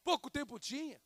Pouco 0.02 0.30
tempo 0.30 0.58
tinha. 0.58 1.00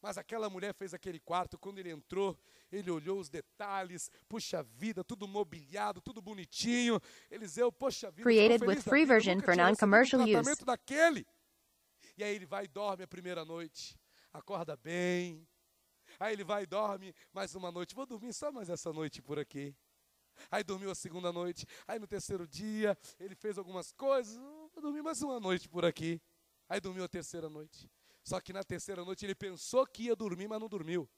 Mas 0.00 0.18
aquela 0.18 0.48
mulher 0.48 0.74
fez 0.74 0.94
aquele 0.94 1.18
quarto, 1.18 1.58
quando 1.58 1.78
ele 1.78 1.90
entrou, 1.90 2.38
ele 2.70 2.90
olhou 2.90 3.18
os 3.20 3.28
detalhes, 3.28 4.10
puxa 4.28 4.62
vida, 4.62 5.04
tudo 5.04 5.26
mobiliado, 5.28 6.00
tudo 6.00 6.20
bonitinho. 6.20 7.00
Eliseu, 7.30 7.70
poxa 7.72 8.10
vida, 8.10 8.22
Created 8.22 8.62
with 8.64 8.82
free 8.82 9.04
version 9.04 9.40
for 9.40 9.56
non-commercial 9.56 10.22
use. 10.22 10.64
daquele. 10.64 11.26
E 12.16 12.24
aí 12.24 12.34
ele 12.34 12.46
vai 12.46 12.64
e 12.64 12.68
dorme 12.68 13.04
a 13.04 13.08
primeira 13.08 13.44
noite, 13.44 13.98
acorda 14.32 14.76
bem. 14.76 15.46
Aí 16.18 16.32
ele 16.32 16.44
vai 16.44 16.62
e 16.62 16.66
dorme 16.66 17.14
mais 17.32 17.54
uma 17.54 17.70
noite. 17.70 17.94
Vou 17.94 18.06
dormir 18.06 18.32
só 18.32 18.50
mais 18.50 18.70
essa 18.70 18.92
noite 18.92 19.20
por 19.20 19.38
aqui. 19.38 19.74
Aí 20.50 20.62
dormiu 20.62 20.90
a 20.90 20.94
segunda 20.94 21.32
noite. 21.32 21.66
Aí 21.86 21.98
no 21.98 22.06
terceiro 22.06 22.46
dia 22.46 22.96
ele 23.18 23.34
fez 23.34 23.58
algumas 23.58 23.92
coisas. 23.92 24.36
"Hum, 24.36 24.68
Vou 24.74 24.82
dormir 24.82 25.02
mais 25.02 25.20
uma 25.22 25.40
noite 25.40 25.68
por 25.68 25.84
aqui. 25.84 26.20
Aí 26.68 26.80
dormiu 26.80 27.04
a 27.04 27.08
terceira 27.08 27.48
noite. 27.48 27.90
Só 28.22 28.40
que 28.40 28.52
na 28.52 28.62
terceira 28.62 29.04
noite 29.04 29.24
ele 29.24 29.34
pensou 29.34 29.86
que 29.86 30.04
ia 30.04 30.16
dormir, 30.16 30.48
mas 30.48 30.60
não 30.60 30.68
dormiu. 30.68 31.08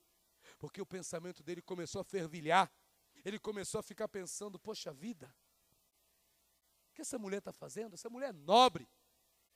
Porque 0.58 0.80
o 0.80 0.86
pensamento 0.86 1.42
dele 1.42 1.62
começou 1.62 2.00
a 2.00 2.04
fervilhar. 2.04 2.70
Ele 3.24 3.38
começou 3.38 3.78
a 3.78 3.82
ficar 3.82 4.08
pensando: 4.08 4.58
poxa 4.58 4.92
vida, 4.92 5.32
o 6.90 6.94
que 6.94 7.00
essa 7.00 7.18
mulher 7.18 7.38
está 7.38 7.52
fazendo? 7.52 7.94
Essa 7.94 8.10
mulher 8.10 8.30
é 8.30 8.32
nobre, 8.32 8.88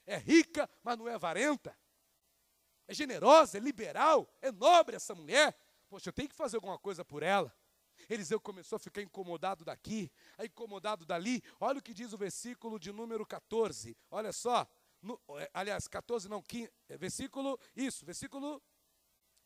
é 0.07 0.17
rica, 0.17 0.69
mas 0.83 0.97
não 0.97 1.09
é 1.09 1.15
avarenta. 1.15 1.77
É 2.87 2.95
generosa, 2.95 3.59
é 3.59 3.61
liberal, 3.61 4.29
é 4.41 4.51
nobre 4.53 4.97
essa 4.97 5.15
mulher. 5.15 5.57
Poxa, 5.89 6.09
eu 6.09 6.13
tenho 6.13 6.29
que 6.29 6.35
fazer 6.35 6.57
alguma 6.57 6.79
coisa 6.79 7.05
por 7.05 7.23
ela. 7.23 7.55
Eliseu 8.09 8.41
começou 8.41 8.77
a 8.77 8.81
ficar 8.81 9.03
incomodado 9.03 9.65
daqui, 9.65 10.11
incomodado 10.43 11.05
dali. 11.05 11.43
Olha 11.61 11.79
o 11.79 11.83
que 11.83 11.95
diz 11.95 12.13
o 12.13 12.19
versículo 12.19 12.79
de 12.79 12.91
número 12.93 13.25
14. 13.27 13.97
Olha 14.11 14.33
só. 14.33 14.67
No- 15.01 15.21
é, 15.39 15.51
aliás, 15.53 15.89
14 15.89 16.29
não, 16.29 16.41
15, 16.43 16.73
é, 16.89 16.97
versículo, 16.97 17.59
isso, 17.75 18.05
versículo 18.07 18.63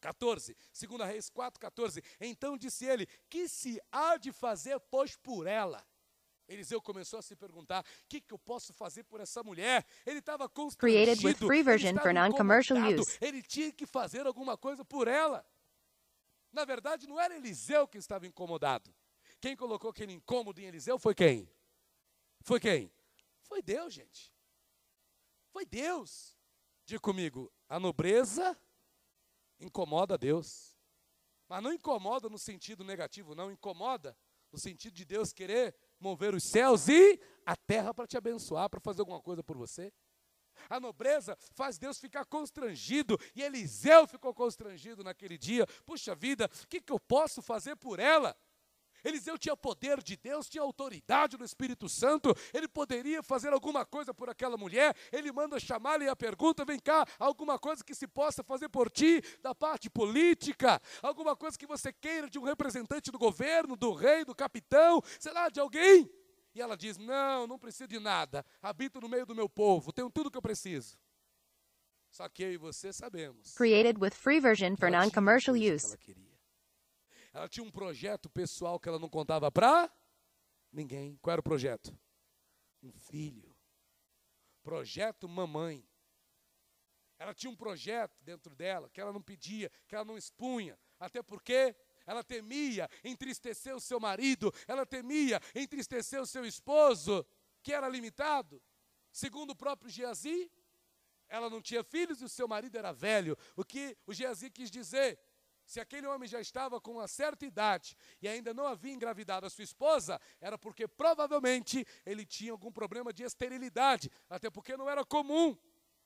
14. 0.00 0.56
2 0.72 1.00
Reis 1.09 1.28
4, 1.28 1.61
14. 1.61 2.02
Então 2.20 2.56
disse 2.56 2.85
ele: 2.85 3.06
Que 3.28 3.48
se 3.48 3.80
há 3.90 4.16
de 4.16 4.32
fazer, 4.32 4.78
pois, 4.90 5.16
por 5.16 5.46
ela? 5.46 5.87
Eliseu 6.48 6.80
começou 6.80 7.18
a 7.18 7.22
se 7.22 7.35
perguntar: 7.35 7.82
o 7.82 8.09
que, 8.09 8.20
que 8.20 8.32
eu 8.32 8.38
posso 8.38 8.72
fazer 8.72 9.04
por 9.04 9.20
essa 9.20 9.42
mulher? 9.42 9.85
Ele 10.04 10.20
estava 10.20 10.48
constrangido. 10.48 11.04
Created 11.04 11.26
with 11.26 11.46
free 11.46 11.59
ele 11.59 11.64
version 11.64 11.90
estava 11.90 12.09
for 12.09 12.14
non-commercial 12.14 12.78
incomodado, 12.78 13.02
use. 13.02 13.18
Ele 13.20 13.42
tinha 13.42 13.72
que 13.72 13.87
fazer 13.87 14.26
alguma 14.26 14.56
coisa 14.56 14.85
por 14.85 15.09
ela. 15.09 15.44
Na 16.52 16.64
verdade, 16.64 17.06
não 17.06 17.20
era 17.20 17.37
Eliseu 17.37 17.87
que 17.87 17.98
estava 17.98 18.26
incomodado. 18.26 18.94
Quem 19.40 19.56
colocou 19.56 19.90
aquele 19.90 20.12
incômodo 20.12 20.61
em 20.61 20.64
Eliseu 20.64 20.98
foi 20.98 21.14
quem? 21.14 21.50
Foi 22.42 22.61
quem? 22.61 22.90
Foi 23.42 23.61
Deus, 23.61 23.92
gente. 23.92 24.32
Foi 25.50 25.66
Deus. 25.66 26.37
Diga 26.85 27.00
comigo, 27.00 27.52
a 27.68 27.80
nobreza 27.80 28.56
incomoda 29.61 30.19
Deus. 30.19 30.77
Mas 31.49 31.62
não 31.62 31.73
incomoda 31.73 32.29
no 32.29 32.38
sentido 32.38 32.85
negativo, 32.85 33.35
não. 33.35 33.51
Incomoda 33.51 34.16
no 34.53 34.59
sentido 34.59 34.95
de 34.95 35.05
Deus 35.05 35.33
querer 35.33 35.75
mover 36.01 36.35
os 36.35 36.45
céus 36.45 36.88
e 36.88 37.21
a 37.45 37.57
terra 37.57 37.92
para 37.95 38.07
te 38.07 38.16
abençoar, 38.16 38.69
para 38.69 38.81
fazer 38.81 39.01
alguma 39.01 39.21
coisa 39.21 39.42
por 39.42 39.57
você. 39.57 39.92
A 40.69 40.81
nobreza 40.81 41.37
faz 41.53 41.79
Deus 41.79 41.99
ficar 42.01 42.25
constrangido, 42.25 43.19
e 43.35 43.42
Eliseu 43.42 44.07
ficou 44.07 44.35
constrangido 44.35 45.05
naquele 45.05 45.37
dia. 45.37 45.66
Puxa 45.85 46.14
vida, 46.14 46.51
o 46.62 46.66
que, 46.66 46.81
que 46.81 46.92
eu 46.92 46.99
posso 46.99 47.42
fazer 47.42 47.77
por 47.77 47.99
ela? 47.99 48.37
Eliseu 49.07 49.38
tinha 49.38 49.57
poder 49.57 50.03
de 50.03 50.16
Deus, 50.16 50.49
tinha 50.49 50.62
autoridade 50.62 51.37
do 51.37 51.45
Espírito 51.45 51.88
Santo, 51.88 52.35
ele 52.53 52.66
poderia 52.66 53.23
fazer 53.23 53.53
alguma 53.53 53.85
coisa 53.85 54.12
por 54.12 54.29
aquela 54.29 54.57
mulher. 54.57 54.97
Ele 55.12 55.31
manda 55.31 55.61
chamar 55.61 56.03
e 56.03 56.09
a 56.09 56.16
pergunta: 56.16 56.64
vem 56.64 56.79
cá, 56.79 57.07
alguma 57.19 57.59
coisa 57.59 57.85
que 57.85 57.95
se 57.95 58.07
possa 58.07 58.42
fazer 58.42 58.69
por 58.69 58.90
ti 58.90 59.23
da 59.42 59.55
parte 59.55 59.88
política, 59.88 60.81
alguma 61.03 61.37
coisa 61.37 61.57
que 61.57 61.66
você 61.66 61.92
queira 61.92 62.29
de 62.29 62.38
um 62.38 62.42
representante 62.42 63.11
do 63.11 63.19
governo, 63.19 63.77
do 63.77 63.92
rei, 63.92 64.25
do 64.25 64.35
capitão, 64.35 65.01
sei 65.21 65.33
lá, 65.33 65.49
de 65.49 65.61
alguém. 65.61 66.11
E 66.55 66.61
ela 66.61 66.77
diz: 66.77 66.97
Não, 66.97 67.47
não 67.47 67.59
preciso 67.59 67.88
de 67.88 68.01
nada. 68.01 68.45
Habito 68.62 69.01
no 69.01 69.09
meio 69.09 69.27
do 69.27 69.35
meu 69.35 69.49
povo, 69.49 69.92
tenho 69.92 70.11
tudo 70.11 70.31
que 70.31 70.38
eu 70.38 70.42
preciso. 70.42 70.99
Só 72.11 72.29
que 72.29 72.42
eu 72.42 72.53
e 72.53 72.57
você 72.57 72.92
sabemos. 72.92 73.55
Created 73.55 73.99
with 74.01 74.12
free 74.12 74.40
version 74.40 74.75
for 74.77 74.90
non-commercial 74.90 75.55
coisa 75.55 75.69
que 75.69 75.75
use. 75.75 75.87
Ela, 75.87 75.97
queria. 75.99 76.36
Ela 77.37 77.51
tinha 77.51 77.62
um 77.62 77.70
projeto 77.70 78.31
pessoal 78.31 78.81
que 78.81 78.88
ela 78.88 78.99
não 78.99 79.11
contava 79.11 79.53
para 79.53 79.92
ninguém. 80.72 81.18
Qual 81.20 81.33
era 81.33 81.40
o 81.40 81.44
projeto? 81.44 81.94
Um 82.83 82.90
filho. 82.90 83.55
Projeto 84.62 85.29
mamãe. 85.29 85.87
Ela 87.18 87.35
tinha 87.35 87.51
um 87.51 87.57
projeto 87.57 88.16
dentro 88.22 88.55
dela 88.55 88.88
que 88.88 89.03
ela 89.03 89.12
não 89.12 89.20
pedia, 89.20 89.70
que 89.87 89.94
ela 89.94 90.05
não 90.05 90.16
expunha. 90.16 90.79
Até 90.99 91.22
porque 91.22 91.77
ela 92.07 92.25
temia 92.25 92.88
entristecer 93.05 93.77
o 93.77 93.81
seu 93.81 94.01
marido, 94.01 94.51
ela 94.66 94.87
temia 94.87 95.38
entristecer 95.55 96.18
o 96.18 96.27
seu 96.27 96.46
esposo, 96.46 97.22
que 97.62 97.75
era 97.75 97.87
limitado. 97.87 98.62
Segundo 99.12 99.51
o 99.51 99.57
próprio 99.57 99.90
Geazi, 99.90 100.51
ela 101.29 101.51
não 101.51 101.61
tinha 101.61 101.85
filhos 101.85 102.22
e 102.22 102.25
o 102.25 102.31
seu 102.31 102.49
marido 102.49 102.79
era 102.79 102.92
velho. 102.92 103.37
O 103.55 103.62
que 103.62 103.94
o 104.07 104.14
Geazi 104.14 104.51
quis 104.51 104.70
dizer? 104.70 105.18
Se 105.66 105.81
aquele 105.81 106.07
homem 106.07 106.29
já 106.29 106.40
estava 106.40 106.81
com 106.81 106.92
uma 106.92 107.09
certa 107.09 107.44
idade 107.44 107.96
e 108.22 108.29
ainda 108.29 108.55
não 108.55 108.66
havia 108.66 108.92
engravidado 108.92 109.46
a 109.46 109.50
sua 109.50 109.64
esposa, 109.64 110.20
era 110.40 110.57
porque 110.57 110.87
provavelmente 110.87 111.85
ele 112.07 112.24
tinha 112.24 112.52
algum 112.52 112.70
problema 112.70 113.12
de 113.12 113.24
esterilidade. 113.24 114.09
Até 114.31 114.48
porque 114.48 114.76
não 114.76 114.88
era 114.88 115.05
comum 115.05 115.59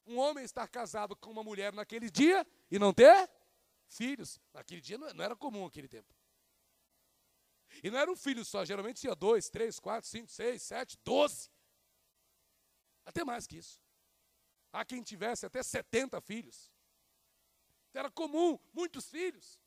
um 0.07 0.19
homem 0.19 0.45
estar 0.45 0.67
casado 0.67 1.15
com 1.15 1.31
uma 1.31 1.45
mulher 1.45 1.75
naquele 1.75 2.11
dia 2.11 2.47
e 2.71 2.79
não 2.79 2.93
ter 2.93 3.31
filhos. 3.87 4.41
Naquele 4.55 4.81
dia 4.81 4.97
não 4.97 5.23
era 5.23 5.37
comum 5.37 5.67
aquele 5.67 5.89
tempo. 5.89 6.13
E 7.85 7.91
não 7.91 7.99
era 7.99 8.11
um 8.11 8.17
filho 8.17 8.45
só, 8.45 8.65
geralmente 8.65 9.03
tinha 9.03 9.15
dois, 9.15 9.51
três, 9.51 9.79
quatro, 9.79 10.09
cinco, 10.09 10.31
seis, 10.31 10.63
sete, 10.63 10.99
doze. 11.05 11.51
Até 13.05 13.25
mais 13.25 13.47
que 13.47 13.59
isso. 13.59 13.79
Há 14.73 14.85
quem 14.85 15.03
tivesse 15.03 15.45
até 15.45 15.63
70 15.63 16.21
filhos. 16.21 16.70
Era 17.95 18.11
comum, 18.11 18.59
muitos 18.73 19.09
filhos. 19.11 19.59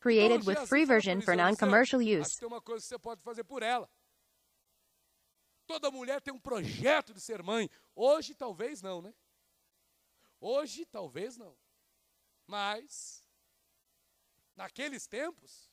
Created 0.00 0.42
Então, 0.42 0.54
with 0.62 0.66
free 0.68 0.84
version 0.84 1.20
for 1.22 1.32
Eliseu, 1.32 1.46
non-commercial 1.46 2.00
Acho 2.00 2.20
use. 2.20 2.38
tem 2.38 2.46
uma 2.46 2.60
coisa 2.60 2.82
que 2.82 2.88
você 2.88 2.98
pode 2.98 3.22
fazer 3.22 3.44
por 3.44 3.62
ela. 3.62 3.90
Toda 5.66 5.90
mulher 5.90 6.20
tem 6.20 6.32
um 6.34 6.38
projeto 6.38 7.14
de 7.14 7.20
ser 7.20 7.42
mãe. 7.42 7.70
Hoje 7.96 8.34
talvez 8.34 8.82
não, 8.82 9.00
né? 9.00 9.14
Hoje 10.38 10.84
talvez 10.84 11.38
não. 11.38 11.56
Mas 12.46 13.24
naqueles 14.54 15.06
tempos 15.06 15.70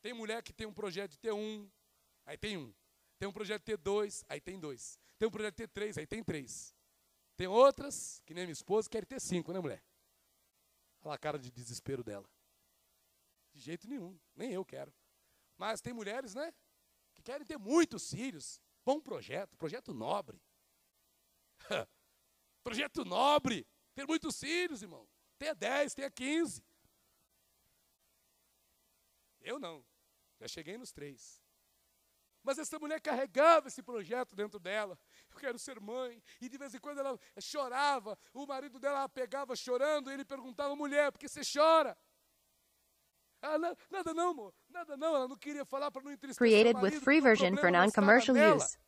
tem 0.00 0.12
mulher 0.12 0.42
que 0.42 0.52
tem 0.52 0.66
um 0.66 0.74
projeto 0.74 1.12
de 1.12 1.18
ter 1.20 1.32
um, 1.32 1.70
aí 2.26 2.36
tem 2.36 2.56
um. 2.56 2.74
Tem 3.16 3.28
um 3.28 3.32
projeto 3.32 3.60
de 3.60 3.66
ter 3.66 3.76
dois, 3.76 4.24
aí 4.28 4.40
tem 4.40 4.58
dois. 4.58 4.98
Tem 5.16 5.28
um 5.28 5.30
projeto 5.30 5.54
de 5.54 5.58
ter 5.58 5.68
três, 5.68 5.96
aí 5.96 6.04
tem 6.06 6.24
três. 6.24 6.74
Tem 7.36 7.46
outras, 7.46 8.20
que 8.26 8.34
nem 8.34 8.42
minha 8.44 8.52
esposa, 8.52 8.90
querem 8.90 9.06
ter 9.06 9.20
cinco, 9.20 9.52
né, 9.52 9.60
mulher? 9.60 9.80
Olha 11.02 11.14
a 11.14 11.18
cara 11.18 11.38
de 11.38 11.50
desespero 11.50 12.04
dela. 12.04 12.28
De 13.52 13.60
jeito 13.60 13.88
nenhum, 13.88 14.18
nem 14.34 14.52
eu 14.52 14.64
quero. 14.64 14.92
Mas 15.56 15.80
tem 15.80 15.92
mulheres, 15.92 16.34
né? 16.34 16.52
Que 17.12 17.22
querem 17.22 17.46
ter 17.46 17.58
muitos 17.58 18.10
filhos. 18.10 18.60
Bom 18.84 19.00
projeto, 19.00 19.56
projeto 19.56 19.92
nobre. 19.92 20.40
projeto 22.64 23.04
nobre. 23.04 23.66
Ter 23.94 24.06
muitos 24.06 24.38
filhos, 24.38 24.82
irmão. 24.82 25.08
Tenha 25.38 25.54
10, 25.54 25.94
tenha 25.94 26.10
15. 26.10 26.64
Eu 29.40 29.58
não. 29.58 29.84
Já 30.40 30.48
cheguei 30.48 30.78
nos 30.78 30.92
três. 30.92 31.42
Mas 32.42 32.58
essa 32.58 32.78
mulher 32.78 33.00
carregava 33.00 33.68
esse 33.68 33.82
projeto 33.82 34.34
dentro 34.34 34.58
dela. 34.58 34.98
Eu 35.34 35.40
quero 35.40 35.58
ser 35.58 35.80
mãe. 35.80 36.22
E 36.40 36.48
de 36.48 36.58
vez 36.58 36.74
em 36.74 36.78
quando 36.78 36.98
ela 36.98 37.18
chorava. 37.40 38.18
O 38.34 38.46
marido 38.46 38.78
dela 38.78 39.02
a 39.04 39.08
pegava 39.08 39.56
chorando. 39.56 40.10
E 40.10 40.14
ele 40.14 40.24
perguntava, 40.24 40.76
mulher, 40.76 41.10
por 41.10 41.18
que 41.18 41.28
você 41.28 41.40
chora? 41.42 41.96
Ah, 43.40 43.58
na- 43.58 43.76
nada 43.90 44.14
não, 44.14 44.30
amor. 44.30 44.54
Nada 44.68 44.96
não. 44.96 45.16
Ela 45.16 45.28
não 45.28 45.36
queria 45.36 45.64
falar 45.64 45.90
para 45.90 46.02
não 46.02 46.12
entristecer 46.12 46.36
Created 46.46 46.74
o 46.74 46.78
with 46.78 46.82
marido, 46.82 47.02
free 47.02 47.20
version 47.20 47.56
for 47.56 47.70
não 47.70 47.80
non-commercial 47.80 48.36
use. 48.56 48.78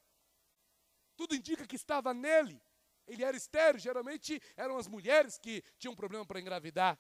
Tudo 1.17 1.35
indica 1.35 1.67
que 1.67 1.77
estava 1.77 2.13
nele. 2.13 2.63
Ele 3.07 3.25
era 3.25 3.37
estéreo. 3.37 3.81
Geralmente 3.81 4.41
eram 4.57 4.77
as 4.77 4.87
mulheres 4.87 5.39
que 5.39 5.63
tinham 5.79 5.95
problema 5.95 6.25
para 6.27 6.41
engravidar. 6.41 6.99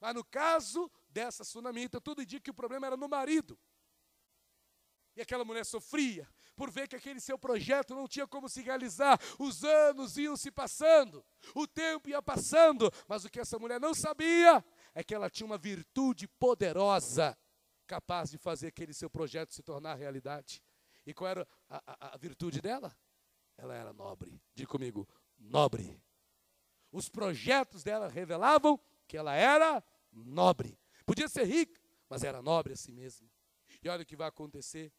Mas 0.00 0.14
no 0.14 0.24
caso 0.24 0.90
dessa 1.08 1.44
sunamita, 1.44 2.00
tudo 2.00 2.22
indica 2.22 2.42
que 2.44 2.50
o 2.50 2.54
problema 2.54 2.86
era 2.86 2.96
no 2.96 3.08
marido. 3.08 3.58
E 5.16 5.20
aquela 5.20 5.44
mulher 5.44 5.64
sofria 5.66 6.28
por 6.56 6.70
ver 6.70 6.86
que 6.88 6.96
aquele 6.96 7.20
seu 7.20 7.38
projeto 7.38 7.94
não 7.94 8.06
tinha 8.06 8.26
como 8.26 8.48
se 8.48 8.62
realizar. 8.62 9.18
Os 9.38 9.64
anos 9.64 10.16
iam 10.16 10.36
se 10.36 10.50
passando, 10.50 11.24
o 11.54 11.66
tempo 11.66 12.08
ia 12.08 12.22
passando, 12.22 12.90
mas 13.08 13.24
o 13.24 13.30
que 13.30 13.40
essa 13.40 13.58
mulher 13.58 13.80
não 13.80 13.94
sabia 13.94 14.64
é 14.94 15.02
que 15.02 15.14
ela 15.14 15.28
tinha 15.30 15.46
uma 15.46 15.58
virtude 15.58 16.26
poderosa 16.28 17.36
capaz 17.86 18.30
de 18.30 18.38
fazer 18.38 18.68
aquele 18.68 18.94
seu 18.94 19.10
projeto 19.10 19.52
se 19.52 19.62
tornar 19.62 19.94
realidade. 19.96 20.62
E 21.04 21.12
qual 21.12 21.28
era 21.30 21.48
a, 21.68 21.82
a- 21.86 22.14
a 22.14 22.16
virtude 22.16 22.60
dela? 22.60 22.96
Ela 23.58 23.74
era 23.74 23.92
nobre. 23.92 24.40
Diga 24.54 24.68
comigo, 24.70 25.06
nobre. 25.38 26.00
Os 26.90 27.08
projetos 27.08 27.82
dela 27.82 28.08
revelavam 28.08 28.80
que 29.06 29.16
ela 29.16 29.34
era 29.34 29.82
nobre. 30.12 30.78
Podia 31.04 31.28
ser 31.28 31.44
rica, 31.44 31.80
mas 32.08 32.22
era 32.22 32.40
nobre 32.42 32.74
assim 32.74 32.92
mesmo. 32.92 33.28
E 33.82 33.88
olha 33.88 34.02
o 34.02 34.06
que 34.06 34.16
vai 34.16 34.28
acontecer. 34.28 34.92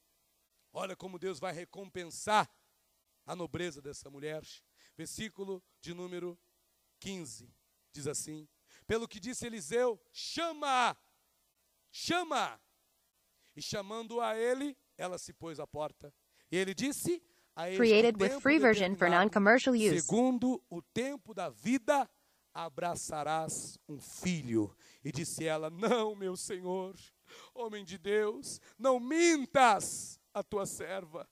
Olha 0.74 0.96
como 0.96 1.20
Deus 1.20 1.40
vai 1.40 1.54
recompensar 1.54 2.50
a 3.26 3.36
nobreza 3.36 3.80
dessa 3.80 4.10
mulher. 4.10 4.44
Versículo 4.98 5.64
de 5.80 5.94
número 5.94 6.38
15 7.00 7.54
diz 7.92 8.08
assim: 8.08 8.48
Pelo 8.88 9.08
que 9.08 9.20
disse 9.20 9.46
Eliseu, 9.46 10.02
chama, 10.12 10.98
chama. 11.92 12.60
E 13.56 13.62
chamando 13.62 14.20
a 14.20 14.36
ele, 14.36 14.76
ela 14.98 15.20
se 15.20 15.32
pôs 15.32 15.60
à 15.60 15.68
porta. 15.68 16.12
E 16.52 16.58
ele 16.58 16.74
disse: 16.74 17.22
a 17.56 17.70
este 17.70 17.78
Created 17.78 18.20
with 18.20 18.40
free 18.42 18.58
version 18.58 18.96
for 18.96 19.10
non-commercial 19.10 19.76
use. 19.76 20.02
Segundo 20.02 20.64
o 20.70 20.82
tempo 20.82 21.36
da 21.36 21.50
vida, 21.50 22.10
abraçarás 22.52 23.78
um 23.88 24.00
filho. 24.00 24.76
E 25.04 25.12
disse 25.12 25.46
ela: 25.46 25.70
Não, 25.70 26.16
meu 26.16 26.36
senhor, 26.36 26.96
homem 27.54 27.86
de 27.86 28.00
Deus, 28.00 28.60
não 28.78 29.00
mintas 29.00 30.20
a 30.34 30.43
tua 30.43 30.65
serva. 30.65 31.28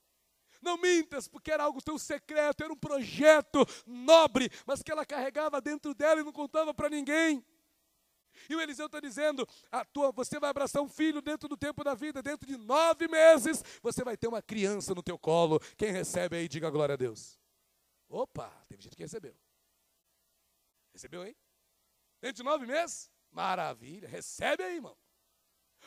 Não 0.60 0.76
mintas, 0.76 1.26
porque 1.26 1.50
era 1.50 1.64
algo 1.64 1.82
tão 1.82 1.98
secreto, 1.98 2.62
era 2.62 2.72
um 2.72 2.76
projeto 2.76 3.66
nobre, 3.84 4.48
mas 4.64 4.82
que 4.82 4.92
ela 4.92 5.04
carregava 5.04 5.60
dentro 5.60 5.92
dela 5.92 6.20
e 6.20 6.24
não 6.24 6.32
contava 6.32 6.72
para 6.72 6.88
ninguém. 6.88 7.44
E 8.48 8.54
o 8.54 8.60
Eliseu 8.60 8.86
está 8.86 9.00
dizendo: 9.00 9.46
a 9.70 9.84
tua, 9.84 10.12
você 10.12 10.38
vai 10.38 10.50
abraçar 10.50 10.82
um 10.82 10.88
filho 10.88 11.20
dentro 11.20 11.48
do 11.48 11.56
tempo 11.56 11.82
da 11.82 11.94
vida, 11.94 12.22
dentro 12.22 12.46
de 12.46 12.56
nove 12.56 13.08
meses, 13.08 13.62
você 13.82 14.04
vai 14.04 14.16
ter 14.16 14.28
uma 14.28 14.40
criança 14.40 14.94
no 14.94 15.02
teu 15.02 15.18
colo. 15.18 15.60
Quem 15.76 15.90
recebe 15.90 16.36
aí, 16.36 16.48
diga 16.48 16.70
glória 16.70 16.94
a 16.94 16.96
Deus. 16.96 17.38
Opa, 18.08 18.48
teve 18.68 18.82
gente 18.82 18.96
que 18.96 19.02
recebeu. 19.02 19.36
Recebeu, 20.92 21.26
hein? 21.26 21.34
Dentro 22.20 22.36
de 22.36 22.42
nove 22.42 22.66
meses? 22.66 23.10
Maravilha, 23.30 24.08
recebe 24.08 24.62
aí, 24.62 24.76
irmão. 24.76 24.96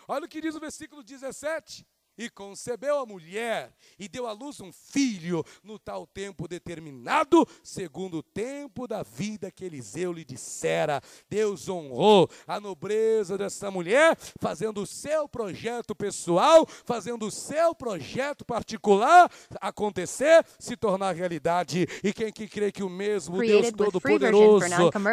Olha 0.07 0.25
o 0.25 0.27
que 0.27 0.41
diz 0.41 0.55
o 0.55 0.59
versículo 0.59 1.03
17. 1.03 1.87
E 2.18 2.30
concebeu 2.30 2.99
a 2.99 3.05
mulher 3.05 3.72
e 3.99 4.07
deu 4.07 4.28
à 4.28 4.32
luz 4.32 4.59
um 4.59 4.72
filho 4.72 5.43
no 5.63 5.78
tal 5.78 6.05
tempo 6.07 6.47
determinado, 6.47 7.47
segundo 7.63 8.18
o 8.18 8.24
tempo 8.24 8.88
da 8.88 9.03
vida 9.03 9.51
que 9.51 9.66
Eliseu 9.66 10.11
lhe 10.11 10.24
dissera. 10.24 11.01
Deus 11.30 11.68
honrou 11.68 12.30
a 12.47 12.59
nobreza 12.59 13.38
dessa 13.38 13.70
mulher, 13.70 14.18
fazendo 14.39 14.82
o 14.82 14.88
seu 14.88 15.28
projeto 15.28 15.95
pessoal, 15.95 16.68
fazendo 16.86 17.28
o 17.28 17.32
seu 17.32 17.76
projeto 17.76 18.45
particular 18.45 19.30
acontecer, 19.61 20.45
se 20.59 20.76
tornar 20.76 21.16
realidade. 21.16 21.88
E 22.03 22.13
quem 22.13 22.32
que 22.32 22.47
crê 22.47 22.72
que 22.72 22.84
o 22.84 22.89
mesmo 22.89 23.38
Deus 23.38 23.72
Todo-Poderoso 23.72 24.66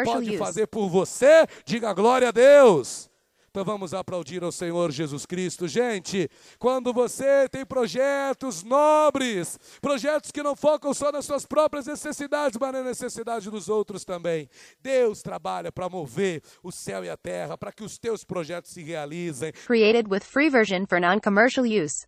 pode 0.05 0.37
fazer 0.37 0.67
por 0.67 0.89
você, 0.89 1.45
diga 1.65 1.93
glória 1.93 2.29
a 2.29 2.31
Deus. 2.31 3.12
Então 3.53 3.63
vamos 3.63 3.93
aplaudir 3.93 4.43
ao 4.43 4.51
Senhor 4.51 4.91
Jesus 4.91 5.27
Cristo. 5.27 5.67
Gente, 5.67 6.27
quando 6.57 6.91
você 6.91 7.47
tem 7.47 7.63
projetos 7.63 8.63
nobres, 8.63 9.59
projetos 9.79 10.31
que 10.31 10.41
não 10.41 10.55
focam 10.55 10.91
só 10.91 11.11
nas 11.11 11.23
suas 11.23 11.45
próprias 11.45 11.85
necessidades, 11.85 12.57
mas 12.59 12.73
na 12.73 12.81
necessidade 12.81 13.51
dos 13.51 13.69
outros 13.69 14.03
também. 14.03 14.49
Deus 14.81 15.21
trabalha 15.21 15.71
para 15.71 15.87
mover 15.87 16.41
o 16.63 16.71
céu 16.71 17.05
e 17.05 17.11
a 17.11 17.15
terra, 17.15 17.55
para 17.55 17.71
que 17.71 17.83
os 17.83 17.99
teus 17.99 18.23
projetos 18.23 18.71
se 18.71 18.81
realizem. 18.81 19.51
Created 19.67 20.07
with 20.09 20.21
free 20.21 20.49
version 20.49 20.87
for 20.87 20.99
non-commercial 20.99 21.63
use. 21.63 22.07